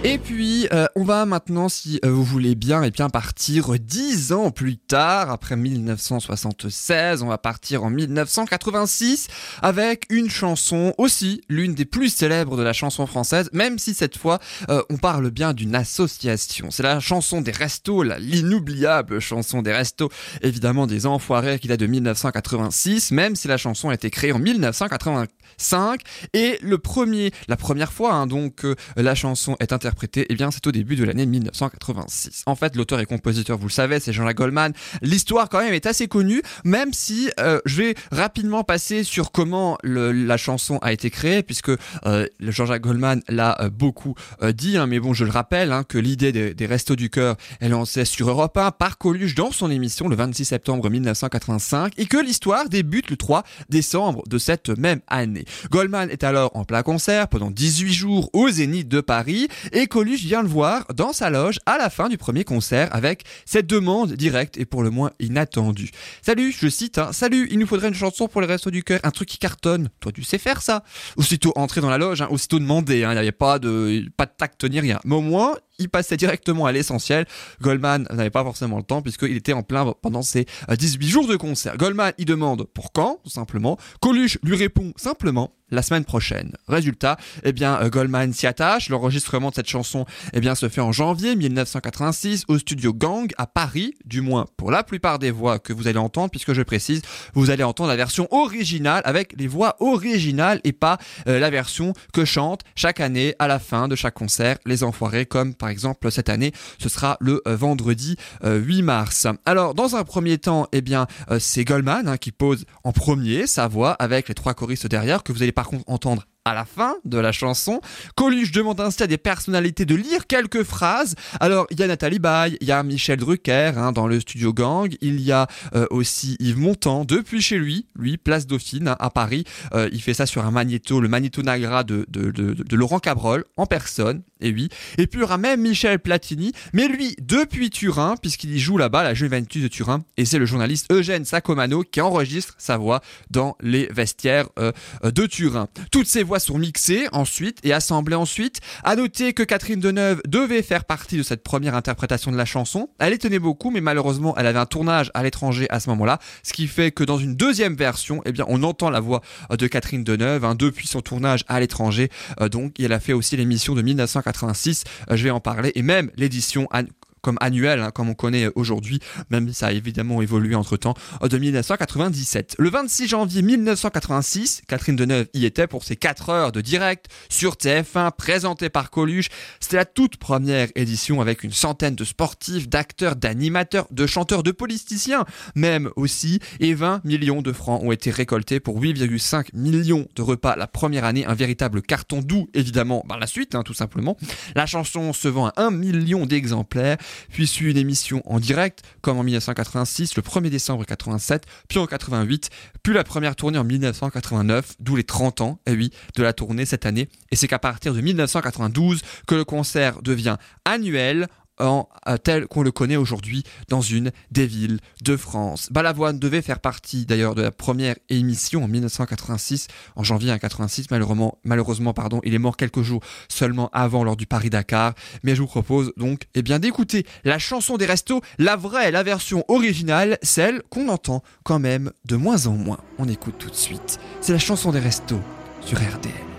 Et 0.08 0.18
puis, 0.18 0.68
euh, 0.72 0.86
on 0.94 1.02
va 1.02 1.26
maintenant, 1.26 1.68
si 1.68 1.98
euh, 2.04 2.10
vous 2.10 2.22
voulez 2.22 2.54
bien, 2.54 2.84
et 2.84 2.92
bien 2.92 3.10
partir 3.10 3.76
dix 3.76 4.30
ans 4.30 4.52
plus 4.52 4.76
tard, 4.76 5.32
après 5.32 5.56
1976, 5.56 7.24
on 7.24 7.26
va 7.26 7.38
partir 7.38 7.82
en 7.82 7.90
1986 7.90 9.26
avec 9.62 10.04
une 10.08 10.30
chanson 10.30 10.94
aussi, 10.96 11.40
l'une 11.48 11.74
des 11.74 11.86
plus 11.86 12.08
célèbres 12.08 12.56
de 12.56 12.62
la 12.62 12.72
chanson 12.72 13.04
française, 13.08 13.50
même 13.52 13.80
si 13.80 13.94
cette 13.94 14.16
fois, 14.16 14.38
euh, 14.68 14.80
on 14.90 14.96
parle 14.96 15.28
bien 15.30 15.52
d'une 15.52 15.74
association. 15.74 16.70
C'est 16.70 16.84
la 16.84 17.00
chanson 17.00 17.40
des 17.40 17.50
restos, 17.50 18.04
l'inoubliable 18.04 19.18
chanson 19.18 19.60
des 19.60 19.72
restos, 19.72 20.12
évidemment 20.40 20.86
des 20.86 21.06
enfoirés 21.06 21.58
qui 21.58 21.66
date 21.66 21.80
de 21.80 21.86
1986, 21.88 23.10
même 23.10 23.34
si 23.34 23.48
la 23.48 23.56
chanson 23.56 23.88
a 23.88 23.94
été 23.94 24.10
créée 24.10 24.30
en 24.30 24.38
1985. 24.38 26.00
Et 26.32 26.60
le 26.62 26.78
premier, 26.78 27.32
la 27.48 27.56
première 27.56 27.92
fois, 27.92 28.14
hein, 28.14 28.28
donc, 28.28 28.64
la 28.94 29.16
chanson 29.16 29.56
est 29.58 29.72
interprétée, 29.72 29.95
eh 30.16 30.34
bien, 30.34 30.50
c'est 30.50 30.66
au 30.66 30.72
début 30.72 30.96
de 30.96 31.04
l'année 31.04 31.26
1986. 31.26 32.42
En 32.46 32.54
fait, 32.54 32.76
l'auteur 32.76 33.00
et 33.00 33.06
compositeur, 33.06 33.58
vous 33.58 33.68
le 33.68 33.72
savez, 33.72 34.00
c'est 34.00 34.12
Jean-Jacques 34.12 34.36
Goldman. 34.36 34.72
L'histoire, 35.02 35.48
quand 35.48 35.60
même, 35.60 35.74
est 35.74 35.86
assez 35.86 36.08
connue, 36.08 36.42
même 36.64 36.92
si 36.92 37.30
euh, 37.40 37.60
je 37.64 37.82
vais 37.82 37.94
rapidement 38.10 38.64
passer 38.64 39.04
sur 39.04 39.32
comment 39.32 39.78
la 39.82 40.36
chanson 40.36 40.78
a 40.82 40.92
été 40.92 41.10
créée, 41.10 41.42
puisque 41.42 41.70
euh, 42.06 42.26
Jean-Jacques 42.40 42.82
Goldman 42.82 43.22
l'a 43.28 43.60
euh, 43.60 43.70
beaucoup 43.70 44.14
dit, 44.52 44.76
hein, 44.76 44.86
mais 44.86 45.00
bon, 45.00 45.12
je 45.12 45.24
le 45.24 45.30
rappelle, 45.30 45.72
hein, 45.72 45.84
que 45.84 45.98
l'idée 45.98 46.32
des, 46.32 46.66
Restos 46.66 46.96
du 46.96 47.10
Cœur 47.10 47.36
est 47.60 47.68
lancée 47.68 48.04
sur 48.04 48.28
Europe 48.28 48.56
1 48.56 48.72
par 48.72 48.98
Coluche 48.98 49.36
dans 49.36 49.52
son 49.52 49.70
émission 49.70 50.08
le 50.08 50.16
26 50.16 50.44
septembre 50.44 50.90
1985, 50.90 51.92
et 51.96 52.06
que 52.06 52.16
l'histoire 52.16 52.68
débute 52.68 53.10
le 53.10 53.16
3 53.16 53.44
décembre 53.68 54.22
de 54.28 54.38
cette 54.38 54.68
même 54.70 55.00
année. 55.06 55.44
Goldman 55.70 56.10
est 56.10 56.24
alors 56.24 56.56
en 56.56 56.64
plein 56.64 56.82
concert 56.82 57.28
pendant 57.28 57.50
18 57.50 57.92
jours 57.92 58.30
au 58.32 58.48
Zénith 58.48 58.88
de 58.88 59.00
Paris 59.00 59.48
Coluche 59.86 60.20
vient 60.20 60.42
le 60.42 60.48
voir 60.48 60.84
dans 60.94 61.12
sa 61.12 61.30
loge 61.30 61.58
à 61.66 61.78
la 61.78 61.90
fin 61.90 62.08
du 62.08 62.18
premier 62.18 62.44
concert 62.44 62.88
avec 62.94 63.24
cette 63.44 63.66
demande 63.66 64.12
directe 64.12 64.58
et 64.58 64.64
pour 64.64 64.82
le 64.82 64.90
moins 64.90 65.10
inattendue. 65.20 65.90
Salut, 66.22 66.52
je 66.52 66.68
cite, 66.68 66.98
hein, 66.98 67.12
salut, 67.12 67.48
il 67.50 67.58
nous 67.58 67.66
faudrait 67.66 67.88
une 67.88 67.94
chanson 67.94 68.28
pour 68.28 68.40
les 68.40 68.46
restos 68.46 68.70
du 68.70 68.82
cœur, 68.82 69.00
un 69.02 69.10
truc 69.10 69.28
qui 69.28 69.38
cartonne. 69.38 69.88
Toi, 70.00 70.12
tu 70.12 70.22
sais 70.22 70.38
faire 70.38 70.62
ça 70.62 70.82
Aussitôt 71.16 71.52
entrer 71.56 71.80
dans 71.80 71.90
la 71.90 71.98
loge, 71.98 72.22
hein, 72.22 72.28
aussitôt 72.30 72.58
demander, 72.58 73.04
hein, 73.04 73.10
il 73.12 73.14
n'y 73.14 73.20
avait 73.20 73.32
pas 73.32 73.58
de, 73.58 74.04
pas 74.16 74.26
de 74.26 74.32
tact 74.36 74.64
ni 74.64 74.80
rien. 74.80 75.00
Mais 75.04 75.14
au 75.14 75.20
moins, 75.20 75.54
il 75.78 75.88
passait 75.88 76.16
directement 76.16 76.66
à 76.66 76.72
l'essentiel. 76.72 77.26
Goldman 77.60 78.06
n'avait 78.10 78.30
pas 78.30 78.44
forcément 78.44 78.78
le 78.78 78.82
temps 78.82 79.02
puisqu'il 79.02 79.36
était 79.36 79.52
en 79.52 79.62
plein 79.62 79.92
pendant 80.02 80.22
ses 80.22 80.46
euh, 80.70 80.76
18 80.76 81.08
jours 81.08 81.28
de 81.28 81.36
concert. 81.36 81.76
Goldman, 81.76 82.12
il 82.18 82.24
demande 82.24 82.64
pour 82.64 82.92
quand, 82.92 83.20
tout 83.24 83.30
simplement. 83.30 83.78
Coluche 84.00 84.38
lui 84.42 84.56
répond 84.56 84.92
simplement 84.96 85.52
la 85.70 85.82
semaine 85.82 86.04
prochaine. 86.04 86.52
Résultat, 86.68 87.16
eh 87.42 87.52
bien, 87.52 87.80
euh, 87.82 87.90
Goldman 87.90 88.32
s'y 88.32 88.46
attache. 88.46 88.88
L'enregistrement 88.88 89.50
de 89.50 89.54
cette 89.54 89.68
chanson, 89.68 90.06
eh 90.32 90.40
bien, 90.40 90.54
se 90.54 90.68
fait 90.68 90.80
en 90.80 90.92
janvier 90.92 91.34
1986 91.34 92.44
au 92.48 92.58
studio 92.58 92.92
Gang 92.92 93.32
à 93.36 93.46
Paris, 93.46 93.94
du 94.04 94.20
moins 94.20 94.46
pour 94.56 94.70
la 94.70 94.84
plupart 94.84 95.18
des 95.18 95.30
voix 95.30 95.58
que 95.58 95.72
vous 95.72 95.88
allez 95.88 95.98
entendre, 95.98 96.30
puisque 96.30 96.52
je 96.52 96.62
précise, 96.62 97.02
vous 97.34 97.50
allez 97.50 97.64
entendre 97.64 97.88
la 97.88 97.96
version 97.96 98.28
originale 98.30 99.02
avec 99.04 99.34
les 99.38 99.48
voix 99.48 99.76
originales 99.80 100.60
et 100.64 100.72
pas 100.72 100.98
euh, 101.26 101.38
la 101.38 101.50
version 101.50 101.92
que 102.12 102.24
chantent 102.24 102.62
chaque 102.74 103.00
année 103.00 103.34
à 103.38 103.48
la 103.48 103.58
fin 103.58 103.88
de 103.88 103.96
chaque 103.96 104.14
concert 104.14 104.58
les 104.66 104.84
enfoirés, 104.84 105.26
comme 105.26 105.54
par 105.54 105.65
exemple 105.68 106.10
cette 106.10 106.28
année, 106.28 106.52
ce 106.78 106.88
sera 106.88 107.16
le 107.20 107.42
euh, 107.46 107.56
vendredi 107.56 108.16
euh, 108.44 108.58
8 108.58 108.82
mars. 108.82 109.26
Alors, 109.44 109.74
dans 109.74 109.96
un 109.96 110.04
premier 110.04 110.38
temps, 110.38 110.68
eh 110.72 110.80
bien, 110.80 111.06
euh, 111.30 111.38
c'est 111.38 111.64
Goldman 111.64 112.08
hein, 112.08 112.16
qui 112.16 112.32
pose 112.32 112.64
en 112.84 112.92
premier 112.92 113.46
sa 113.46 113.68
voix 113.68 113.92
avec 113.92 114.28
les 114.28 114.34
trois 114.34 114.54
choristes 114.54 114.86
derrière 114.86 115.22
que 115.22 115.32
vous 115.32 115.42
allez 115.42 115.52
par 115.52 115.68
contre 115.68 115.84
entendre 115.86 116.26
à 116.46 116.54
la 116.54 116.64
fin 116.64 116.94
de 117.04 117.18
la 117.18 117.32
chanson. 117.32 117.80
Coluche 118.14 118.52
demande 118.52 118.80
ainsi 118.80 119.02
à 119.02 119.08
des 119.08 119.18
personnalités 119.18 119.84
de 119.84 119.96
lire 119.96 120.28
quelques 120.28 120.62
phrases. 120.62 121.16
Alors, 121.40 121.66
il 121.70 121.80
y 121.80 121.82
a 121.82 121.88
Nathalie 121.88 122.20
Baye, 122.20 122.56
il 122.60 122.68
y 122.68 122.72
a 122.72 122.82
Michel 122.84 123.18
Drucker 123.18 123.72
hein, 123.76 123.90
dans 123.90 124.06
le 124.06 124.20
studio 124.20 124.52
Gang, 124.52 124.96
il 125.00 125.20
y 125.20 125.32
a 125.32 125.48
euh, 125.74 125.86
aussi 125.90 126.36
Yves 126.38 126.58
Montand 126.58 127.04
depuis 127.04 127.42
chez 127.42 127.58
lui, 127.58 127.88
lui, 127.96 128.16
place 128.16 128.46
Dauphine 128.46 128.88
hein, 128.88 128.96
à 129.00 129.10
Paris. 129.10 129.42
Euh, 129.74 129.88
il 129.92 130.00
fait 130.00 130.14
ça 130.14 130.24
sur 130.24 130.46
un 130.46 130.52
magnéto, 130.52 131.00
le 131.00 131.08
magnéto 131.08 131.42
Nagra 131.42 131.82
de, 131.82 132.06
de 132.08 132.76
Laurent 132.76 133.00
Cabrol 133.00 133.44
en 133.56 133.66
personne, 133.66 134.22
et 134.40 134.52
oui. 134.52 134.68
Et 134.98 135.06
puis 135.06 135.18
il 135.18 135.22
y 135.22 135.24
aura 135.24 135.38
même 135.38 135.60
Michel 135.60 135.98
Platini, 135.98 136.52
mais 136.72 136.88
lui 136.88 137.16
depuis 137.20 137.70
Turin, 137.70 138.16
puisqu'il 138.20 138.54
y 138.54 138.58
joue 138.58 138.78
là-bas, 138.78 139.02
la 139.02 139.14
Juventus 139.14 139.62
de 139.62 139.68
Turin, 139.68 140.02
et 140.16 140.24
c'est 140.24 140.38
le 140.38 140.46
journaliste 140.46 140.86
Eugène 140.92 141.24
Sacomano 141.24 141.82
qui 141.82 142.00
enregistre 142.00 142.54
sa 142.58 142.76
voix 142.76 143.00
dans 143.30 143.56
les 143.60 143.88
vestiaires 143.92 144.48
euh, 144.58 144.72
euh, 145.04 145.10
de 145.10 145.26
Turin. 145.26 145.68
Toutes 145.90 146.06
ces 146.06 146.22
voix 146.22 146.38
sont 146.38 146.58
mixées 146.58 147.06
ensuite 147.12 147.58
et 147.64 147.72
assemblées 147.72 148.16
ensuite. 148.16 148.60
À 148.84 148.96
noter 148.96 149.32
que 149.32 149.42
Catherine 149.42 149.80
Deneuve 149.80 150.20
devait 150.26 150.62
faire 150.62 150.84
partie 150.84 151.16
de 151.16 151.22
cette 151.22 151.42
première 151.42 151.74
interprétation 151.74 152.30
de 152.30 152.36
la 152.36 152.44
chanson. 152.44 152.88
Elle 152.98 153.14
y 153.14 153.18
tenait 153.18 153.38
beaucoup, 153.38 153.70
mais 153.70 153.80
malheureusement, 153.80 154.34
elle 154.36 154.46
avait 154.46 154.58
un 154.58 154.66
tournage 154.66 155.10
à 155.14 155.22
l'étranger 155.22 155.66
à 155.70 155.80
ce 155.80 155.88
moment-là, 155.90 156.18
ce 156.42 156.52
qui 156.52 156.66
fait 156.66 156.90
que 156.90 157.04
dans 157.04 157.18
une 157.18 157.36
deuxième 157.36 157.74
version, 157.74 158.22
eh 158.24 158.32
bien, 158.32 158.44
on 158.48 158.62
entend 158.62 158.90
la 158.90 159.00
voix 159.00 159.22
de 159.50 159.66
Catherine 159.66 160.04
Deneuve 160.04 160.44
hein, 160.44 160.54
depuis 160.54 160.86
son 160.86 161.00
tournage 161.00 161.44
à 161.48 161.60
l'étranger. 161.60 162.10
Euh, 162.40 162.48
donc, 162.48 162.78
elle 162.80 162.92
a 162.92 163.00
fait 163.00 163.12
aussi 163.12 163.36
l'émission 163.36 163.74
de 163.74 163.82
1986. 164.26 164.84
Euh, 165.10 165.16
je 165.16 165.24
vais 165.24 165.30
en 165.30 165.40
parler 165.40 165.72
et 165.74 165.82
même 165.82 166.10
l'édition 166.16 166.68
an- 166.72 166.82
comme 167.26 167.38
annuelle, 167.40 167.80
hein, 167.80 167.90
comme 167.90 168.08
on 168.08 168.14
connaît 168.14 168.46
aujourd'hui, 168.54 169.00
même 169.30 169.52
ça 169.52 169.66
a 169.66 169.72
évidemment 169.72 170.22
évolué 170.22 170.54
entre 170.54 170.76
temps, 170.76 170.94
de 171.20 171.36
1997. 171.36 172.54
Le 172.56 172.70
26 172.70 173.08
janvier 173.08 173.42
1986, 173.42 174.62
Catherine 174.68 174.94
Deneuve 174.94 175.26
y 175.34 175.44
était 175.44 175.66
pour 175.66 175.82
ses 175.82 175.96
4 175.96 176.28
heures 176.28 176.52
de 176.52 176.60
direct 176.60 177.06
sur 177.28 177.54
TF1, 177.54 178.12
présenté 178.16 178.68
par 178.68 178.90
Coluche. 178.90 179.26
C'était 179.58 179.74
la 179.74 179.84
toute 179.84 180.18
première 180.18 180.68
édition 180.76 181.20
avec 181.20 181.42
une 181.42 181.50
centaine 181.50 181.96
de 181.96 182.04
sportifs, 182.04 182.68
d'acteurs, 182.68 183.16
d'animateurs, 183.16 183.88
de 183.90 184.06
chanteurs, 184.06 184.44
de 184.44 184.52
politiciens, 184.52 185.24
même 185.56 185.90
aussi, 185.96 186.38
et 186.60 186.74
20 186.74 187.04
millions 187.04 187.42
de 187.42 187.50
francs 187.52 187.82
ont 187.82 187.90
été 187.90 188.12
récoltés 188.12 188.60
pour 188.60 188.80
8,5 188.80 189.48
millions 189.52 190.06
de 190.14 190.22
repas 190.22 190.54
la 190.54 190.68
première 190.68 191.04
année, 191.04 191.26
un 191.26 191.34
véritable 191.34 191.82
carton 191.82 192.22
doux, 192.22 192.48
évidemment, 192.54 193.00
par 193.00 193.18
la 193.18 193.26
suite, 193.26 193.56
hein, 193.56 193.64
tout 193.64 193.74
simplement. 193.74 194.16
La 194.54 194.66
chanson 194.66 195.12
se 195.12 195.26
vend 195.26 195.48
à 195.48 195.54
1 195.56 195.72
million 195.72 196.24
d'exemplaires, 196.24 196.98
puis 197.30 197.46
suit 197.46 197.70
une 197.70 197.76
émission 197.76 198.22
en 198.24 198.40
direct, 198.40 198.82
comme 199.00 199.18
en 199.18 199.24
1986, 199.24 200.16
le 200.16 200.22
1er 200.22 200.50
décembre 200.50 200.84
87, 200.84 201.44
puis 201.68 201.78
en 201.78 201.86
88, 201.86 202.50
puis 202.82 202.94
la 202.94 203.04
première 203.04 203.36
tournée 203.36 203.58
en 203.58 203.64
1989, 203.64 204.74
d'où 204.80 204.96
les 204.96 205.04
30 205.04 205.40
ans, 205.40 205.60
et 205.66 205.72
oui, 205.72 205.90
de 206.16 206.22
la 206.22 206.32
tournée 206.32 206.64
cette 206.64 206.86
année. 206.86 207.08
Et 207.30 207.36
c'est 207.36 207.48
qu'à 207.48 207.58
partir 207.58 207.94
de 207.94 208.00
1992 208.00 209.02
que 209.26 209.34
le 209.34 209.44
concert 209.44 210.02
devient 210.02 210.36
annuel 210.64 211.28
euh, 211.60 212.16
tel 212.22 212.46
qu'on 212.46 212.62
le 212.62 212.70
connaît 212.70 212.96
aujourd'hui 212.96 213.42
dans 213.68 213.80
une 213.80 214.12
des 214.30 214.46
villes 214.46 214.78
de 215.02 215.16
France. 215.16 215.68
Balavoine 215.70 216.18
devait 216.18 216.42
faire 216.42 216.60
partie 216.60 217.06
d'ailleurs 217.06 217.34
de 217.34 217.42
la 217.42 217.50
première 217.50 217.96
émission 218.08 218.64
en 218.64 218.68
1986, 218.68 219.68
en 219.96 220.02
janvier 220.02 220.26
1986. 220.26 220.90
Malheureusement, 220.90 221.38
malheureusement 221.44 221.94
pardon, 221.94 222.20
il 222.24 222.34
est 222.34 222.38
mort 222.38 222.56
quelques 222.56 222.82
jours 222.82 223.02
seulement 223.28 223.70
avant 223.72 224.04
lors 224.04 224.16
du 224.16 224.26
Paris-Dakar. 224.26 224.94
Mais 225.22 225.34
je 225.34 225.40
vous 225.40 225.46
propose 225.46 225.92
donc 225.96 226.22
eh 226.34 226.42
bien, 226.42 226.58
d'écouter 226.58 227.06
la 227.24 227.38
chanson 227.38 227.76
des 227.76 227.86
restos, 227.86 228.20
la 228.38 228.56
vraie, 228.56 228.90
la 228.90 229.02
version 229.02 229.44
originale, 229.48 230.18
celle 230.22 230.62
qu'on 230.70 230.88
entend 230.88 231.22
quand 231.42 231.58
même 231.58 231.92
de 232.04 232.16
moins 232.16 232.46
en 232.46 232.52
moins. 232.52 232.78
On 232.98 233.08
écoute 233.08 233.36
tout 233.38 233.50
de 233.50 233.54
suite. 233.54 233.98
C'est 234.20 234.32
la 234.32 234.38
chanson 234.38 234.72
des 234.72 234.80
restos 234.80 235.20
sur 235.64 235.78
RDL. 235.78 236.35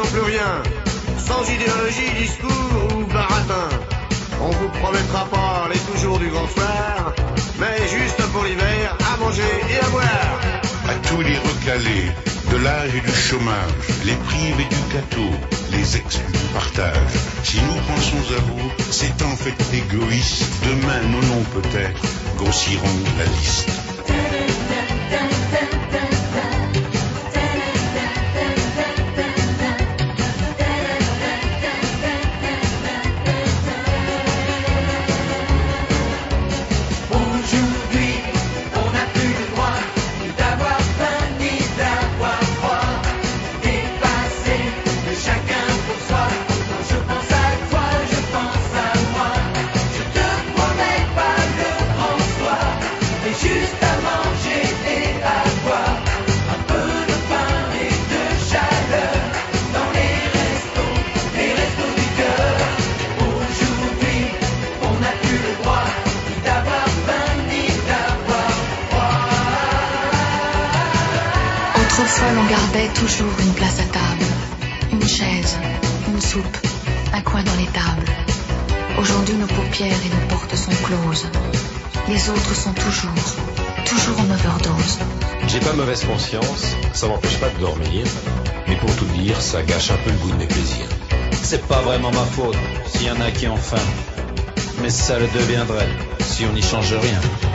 Plus 0.00 0.22
rien, 0.22 0.62
sans 1.18 1.42
idéologie, 1.50 2.10
discours 2.18 2.96
ou 2.96 3.04
baratin. 3.12 3.68
On 4.40 4.50
vous 4.50 4.68
promettra 4.80 5.26
pas 5.26 5.68
les 5.72 5.78
toujours 5.80 6.18
du 6.18 6.28
grand 6.28 6.48
soir, 6.48 7.14
mais 7.58 7.76
juste 7.88 8.22
pour 8.32 8.44
l'hiver, 8.44 8.96
à 9.12 9.16
manger 9.18 9.42
et 9.70 9.84
à 9.84 9.88
boire. 9.90 10.40
à 10.88 10.94
tous 11.08 11.20
les 11.20 11.36
recalés 11.36 12.10
de 12.50 12.56
l'âge 12.56 12.94
et 12.94 13.00
du 13.00 13.12
chômage, 13.12 13.72
les 14.04 14.14
privés 14.14 14.68
du 14.68 14.94
gâteau, 14.94 15.30
les 15.70 15.96
exclus 15.96 16.32
du 16.32 16.46
partage. 16.54 17.12
Si 17.44 17.58
nous 17.58 17.80
pensons 17.86 18.34
à 18.36 18.40
vous, 18.40 18.70
c'est 18.90 19.22
en 19.22 19.36
fait 19.36 19.76
égoïste. 19.76 20.44
Demain, 20.64 21.02
nos 21.08 21.22
noms 21.28 21.46
peut-être 21.52 22.02
grossiront 22.36 22.98
la 23.18 23.24
liste. 23.24 23.81
Toujours, 82.62 83.10
toujours 83.84 84.20
en 84.20 84.30
overdose. 84.30 84.98
J'ai 85.48 85.58
pas 85.58 85.72
mauvaise 85.72 86.04
conscience, 86.04 86.76
ça 86.92 87.08
m'empêche 87.08 87.36
pas 87.38 87.48
de 87.48 87.58
dormir, 87.58 88.06
mais 88.68 88.76
pour 88.76 88.94
tout 88.94 89.04
dire, 89.06 89.40
ça 89.40 89.64
gâche 89.64 89.90
un 89.90 89.96
peu 89.96 90.10
le 90.10 90.16
goût 90.18 90.30
de 90.30 90.36
mes 90.36 90.46
plaisirs. 90.46 90.86
C'est 91.42 91.66
pas 91.66 91.80
vraiment 91.80 92.12
ma 92.12 92.24
faute 92.24 92.56
s'il 92.86 93.08
y 93.08 93.10
en 93.10 93.20
a 93.20 93.32
qui 93.32 93.48
ont 93.48 93.56
faim. 93.56 93.82
Mais 94.80 94.90
ça 94.90 95.18
le 95.18 95.26
deviendrait 95.34 95.88
si 96.20 96.44
on 96.46 96.52
n'y 96.52 96.62
change 96.62 96.92
rien. 96.92 97.51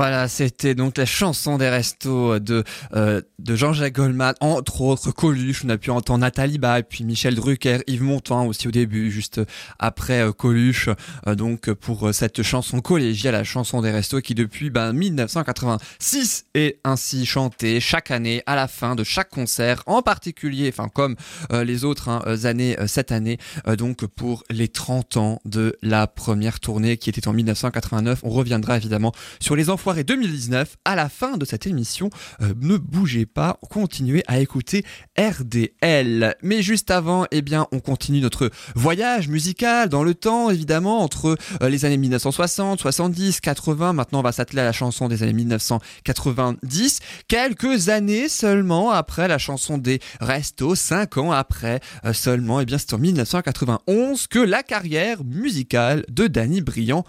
Voilà, 0.00 0.28
c'était 0.28 0.74
donc 0.74 0.96
la 0.96 1.04
chanson 1.04 1.58
des 1.58 1.68
restos 1.68 2.38
de, 2.38 2.64
euh, 2.94 3.20
de 3.38 3.54
Jean-Jacques 3.54 3.96
Goldman, 3.96 4.32
entre 4.40 4.80
autres 4.80 5.10
Coluche. 5.10 5.62
On 5.66 5.68
a 5.68 5.76
pu 5.76 5.90
entendre 5.90 6.20
Nathalie 6.20 6.56
Bas, 6.56 6.78
et 6.78 6.82
puis 6.82 7.04
Michel 7.04 7.34
Drucker, 7.34 7.80
Yves 7.86 8.02
Montand 8.02 8.46
aussi 8.46 8.66
au 8.66 8.70
début, 8.70 9.10
juste 9.10 9.42
après 9.78 10.22
euh, 10.22 10.32
Coluche. 10.32 10.88
Euh, 11.26 11.34
donc 11.34 11.70
pour 11.74 12.14
cette 12.14 12.42
chanson 12.42 12.80
collégiale, 12.80 13.34
la 13.34 13.44
chanson 13.44 13.82
des 13.82 13.90
restos 13.90 14.22
qui 14.22 14.34
depuis 14.34 14.70
ben, 14.70 14.94
1986 14.94 16.46
est 16.54 16.78
ainsi 16.82 17.26
chantée 17.26 17.78
chaque 17.78 18.10
année 18.10 18.42
à 18.46 18.56
la 18.56 18.68
fin 18.68 18.94
de 18.94 19.04
chaque 19.04 19.28
concert, 19.28 19.82
en 19.84 20.00
particulier, 20.00 20.72
enfin 20.72 20.88
comme 20.88 21.14
les 21.52 21.84
autres 21.84 22.08
hein, 22.08 22.22
années 22.44 22.74
cette 22.86 23.12
année, 23.12 23.36
donc 23.76 24.06
pour 24.06 24.44
les 24.48 24.68
30 24.68 25.18
ans 25.18 25.42
de 25.44 25.76
la 25.82 26.06
première 26.06 26.58
tournée 26.58 26.96
qui 26.96 27.10
était 27.10 27.28
en 27.28 27.34
1989. 27.34 28.20
On 28.22 28.30
reviendra 28.30 28.78
évidemment 28.78 29.12
sur 29.40 29.56
les 29.56 29.68
Enfoirés 29.90 30.04
2019 30.04 30.76
à 30.84 30.94
la 30.94 31.08
fin 31.08 31.36
de 31.36 31.44
cette 31.44 31.66
émission. 31.66 32.10
Euh, 32.42 32.54
ne 32.60 32.76
bougez 32.76 33.26
pas, 33.26 33.58
continuez 33.70 34.22
à 34.28 34.38
écouter 34.38 34.84
RDL. 35.18 36.36
Mais 36.44 36.62
juste 36.62 36.92
avant, 36.92 37.26
eh 37.32 37.42
bien, 37.42 37.66
on 37.72 37.80
continue 37.80 38.20
notre 38.20 38.52
voyage 38.76 39.26
musical 39.26 39.88
dans 39.88 40.04
le 40.04 40.14
temps, 40.14 40.48
évidemment, 40.48 41.00
entre 41.00 41.36
euh, 41.60 41.68
les 41.68 41.86
années 41.86 41.96
1960, 41.96 42.78
70, 42.78 43.40
80. 43.40 43.92
Maintenant, 43.92 44.20
on 44.20 44.22
va 44.22 44.30
s'atteler 44.30 44.60
à 44.60 44.64
la 44.64 44.70
chanson 44.70 45.08
des 45.08 45.24
années 45.24 45.32
1990. 45.32 47.00
Quelques 47.26 47.88
années 47.88 48.28
seulement 48.28 48.92
après 48.92 49.26
la 49.26 49.38
chanson 49.38 49.76
des 49.76 49.98
Restos, 50.20 50.76
cinq 50.76 51.16
ans 51.16 51.32
après 51.32 51.80
euh, 52.04 52.12
seulement, 52.12 52.60
eh 52.60 52.64
bien, 52.64 52.78
c'est 52.78 52.94
en 52.94 52.98
1991 52.98 54.28
que 54.28 54.38
la 54.38 54.62
carrière 54.62 55.24
musicale 55.24 56.04
de 56.08 56.28
Danny 56.28 56.60
Briand 56.60 57.04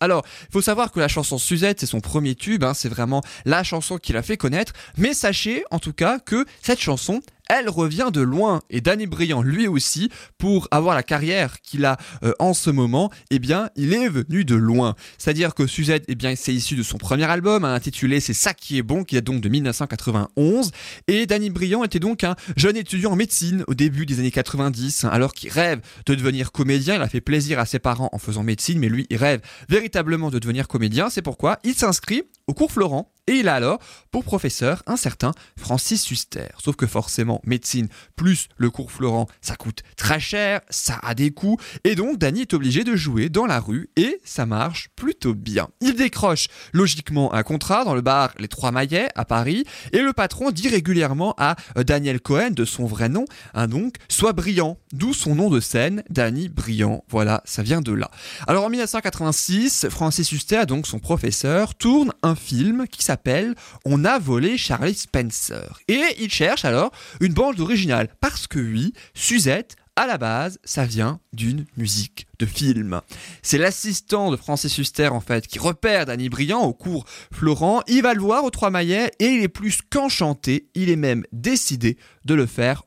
Alors, 0.00 0.24
il 0.48 0.52
faut 0.52 0.62
savoir 0.62 0.90
que 0.92 1.00
la 1.00 1.08
chanson 1.08 1.38
Suzette, 1.38 1.80
c'est 1.80 1.86
son 1.86 2.00
premier 2.00 2.34
tube, 2.34 2.64
hein, 2.64 2.74
c'est 2.74 2.88
vraiment 2.88 3.22
la 3.44 3.62
chanson 3.62 3.98
qui 3.98 4.12
l'a 4.12 4.22
fait 4.22 4.36
connaître, 4.36 4.72
mais 4.96 5.12
sachez 5.14 5.64
en 5.70 5.78
tout 5.78 5.92
cas 5.92 6.18
que 6.18 6.46
cette 6.62 6.80
chanson, 6.80 7.20
elle 7.52 7.68
revient 7.68 8.08
de 8.12 8.22
loin. 8.22 8.60
Et 8.70 8.80
Danny 8.80 9.06
Briand 9.06 9.42
lui 9.42 9.68
aussi 9.68 10.10
pour 10.38 10.68
avoir 10.70 10.94
la 10.94 11.02
carrière 11.02 11.60
qu'il 11.60 11.84
a 11.84 11.98
euh, 12.24 12.32
en 12.38 12.54
ce 12.54 12.70
moment 12.70 13.10
eh 13.30 13.38
bien 13.38 13.68
il 13.76 13.92
est 13.92 14.08
venu 14.08 14.44
de 14.44 14.54
loin. 14.54 14.94
C'est 15.18 15.30
à 15.30 15.34
dire 15.34 15.54
que 15.54 15.66
Suzette 15.66 16.04
eh 16.08 16.14
bien 16.14 16.34
c'est 16.34 16.54
issu 16.54 16.76
de 16.76 16.82
son 16.82 16.96
premier 16.96 17.24
album 17.24 17.64
hein, 17.64 17.74
intitulé 17.74 18.20
c'est 18.20 18.32
ça 18.32 18.54
qui 18.54 18.78
est 18.78 18.82
bon 18.82 19.04
qui 19.04 19.16
date 19.16 19.24
donc 19.24 19.42
de 19.42 19.48
1991 19.50 20.70
et 21.08 21.26
Danny 21.26 21.50
Briand 21.50 21.84
était 21.84 21.98
donc 21.98 22.24
un 22.24 22.36
jeune 22.56 22.76
étudiant 22.76 23.12
en 23.12 23.16
médecine 23.16 23.64
au 23.66 23.74
début 23.74 24.06
des 24.06 24.18
années 24.18 24.30
90 24.30 25.04
hein, 25.04 25.10
alors 25.12 25.34
qu'il 25.34 25.50
rêve 25.50 25.80
de 26.06 26.14
devenir 26.14 26.52
comédien. 26.52 26.96
Il 26.96 27.02
a 27.02 27.08
fait 27.08 27.20
plaisir 27.20 27.58
à 27.58 27.66
ses 27.66 27.78
parents 27.78 28.08
en 28.12 28.18
faisant 28.18 28.42
médecine 28.42 28.78
mais 28.78 28.88
lui 28.88 29.06
il 29.10 29.18
rêve 29.18 29.40
véritablement 29.68 30.30
de 30.30 30.38
devenir 30.38 30.68
comédien. 30.68 31.10
C'est 31.10 31.22
pourquoi 31.22 31.58
il 31.64 31.74
s'inscrit 31.74 32.22
au 32.46 32.54
cours 32.54 32.72
Florent 32.72 33.12
et 33.28 33.34
il 33.34 33.48
a 33.48 33.54
alors 33.54 33.78
pour 34.10 34.24
professeur 34.24 34.82
un 34.86 34.96
certain 34.96 35.32
Francis 35.56 36.10
Huster. 36.10 36.48
Sauf 36.62 36.76
que 36.76 36.86
forcément, 36.86 37.40
médecine 37.44 37.88
plus 38.16 38.48
le 38.56 38.70
cours 38.70 38.90
Florent, 38.90 39.28
ça 39.40 39.56
coûte 39.56 39.82
très 39.96 40.20
cher, 40.20 40.60
ça 40.70 40.98
a 41.02 41.14
des 41.14 41.30
coûts, 41.30 41.56
et 41.84 41.94
donc 41.94 42.18
Danny 42.18 42.42
est 42.42 42.54
obligé 42.54 42.84
de 42.84 42.96
jouer 42.96 43.28
dans 43.28 43.46
la 43.46 43.60
rue, 43.60 43.90
et 43.96 44.20
ça 44.24 44.44
marche 44.44 44.88
plutôt 44.96 45.34
bien. 45.34 45.68
Il 45.80 45.94
décroche 45.94 46.48
logiquement 46.72 47.32
un 47.32 47.42
contrat 47.42 47.84
dans 47.84 47.94
le 47.94 48.00
bar 48.00 48.32
Les 48.38 48.48
Trois 48.48 48.72
Maillets 48.72 49.08
à 49.14 49.24
Paris, 49.24 49.64
et 49.92 50.00
le 50.00 50.12
patron 50.12 50.50
dit 50.50 50.68
régulièrement 50.68 51.34
à 51.38 51.56
Daniel 51.76 52.20
Cohen, 52.20 52.50
de 52.50 52.64
son 52.64 52.86
vrai 52.86 53.08
nom, 53.08 53.24
hein, 53.54 53.68
donc, 53.68 53.94
sois 54.08 54.32
brillant, 54.32 54.78
d'où 54.92 55.14
son 55.14 55.34
nom 55.34 55.48
de 55.48 55.60
scène, 55.60 56.02
Danny 56.10 56.48
Brillant. 56.48 57.04
Voilà, 57.08 57.42
ça 57.44 57.62
vient 57.62 57.80
de 57.80 57.92
là. 57.92 58.10
Alors 58.46 58.64
en 58.64 58.68
1986, 58.68 59.86
Francis 59.90 60.32
Huster, 60.32 60.66
donc 60.66 60.86
son 60.86 60.98
professeur, 60.98 61.74
tourne 61.74 62.12
un 62.22 62.34
film 62.34 62.86
qui 62.88 63.02
s'appelle 63.02 63.11
On 63.84 64.04
a 64.04 64.18
volé 64.18 64.56
Charlie 64.56 64.94
Spencer. 64.94 65.80
Et 65.88 66.02
il 66.18 66.30
cherche 66.30 66.64
alors 66.64 66.92
une 67.20 67.32
bande 67.34 67.60
originale. 67.60 68.08
Parce 68.20 68.46
que 68.46 68.58
oui, 68.58 68.92
Suzette, 69.14 69.76
à 69.94 70.06
la 70.06 70.16
base, 70.16 70.58
ça 70.64 70.86
vient 70.86 71.20
d'une 71.34 71.66
musique 71.76 72.26
de 72.38 72.46
film. 72.46 73.02
C'est 73.42 73.58
l'assistant 73.58 74.30
de 74.30 74.36
Francis 74.36 74.78
Huster, 74.78 75.08
en 75.08 75.20
fait, 75.20 75.46
qui 75.46 75.58
repère 75.58 76.06
Danny 76.06 76.30
Briand 76.30 76.62
au 76.62 76.72
cours 76.72 77.04
Florent. 77.30 77.82
Il 77.88 78.02
va 78.02 78.14
le 78.14 78.22
voir 78.22 78.44
aux 78.44 78.50
Trois 78.50 78.70
Maillets 78.70 79.10
et 79.18 79.26
il 79.26 79.42
est 79.42 79.48
plus 79.48 79.80
qu'enchanté. 79.90 80.68
Il 80.74 80.88
est 80.88 80.96
même 80.96 81.24
décidé 81.32 81.98
de 82.24 82.34
le 82.34 82.46
faire 82.46 82.84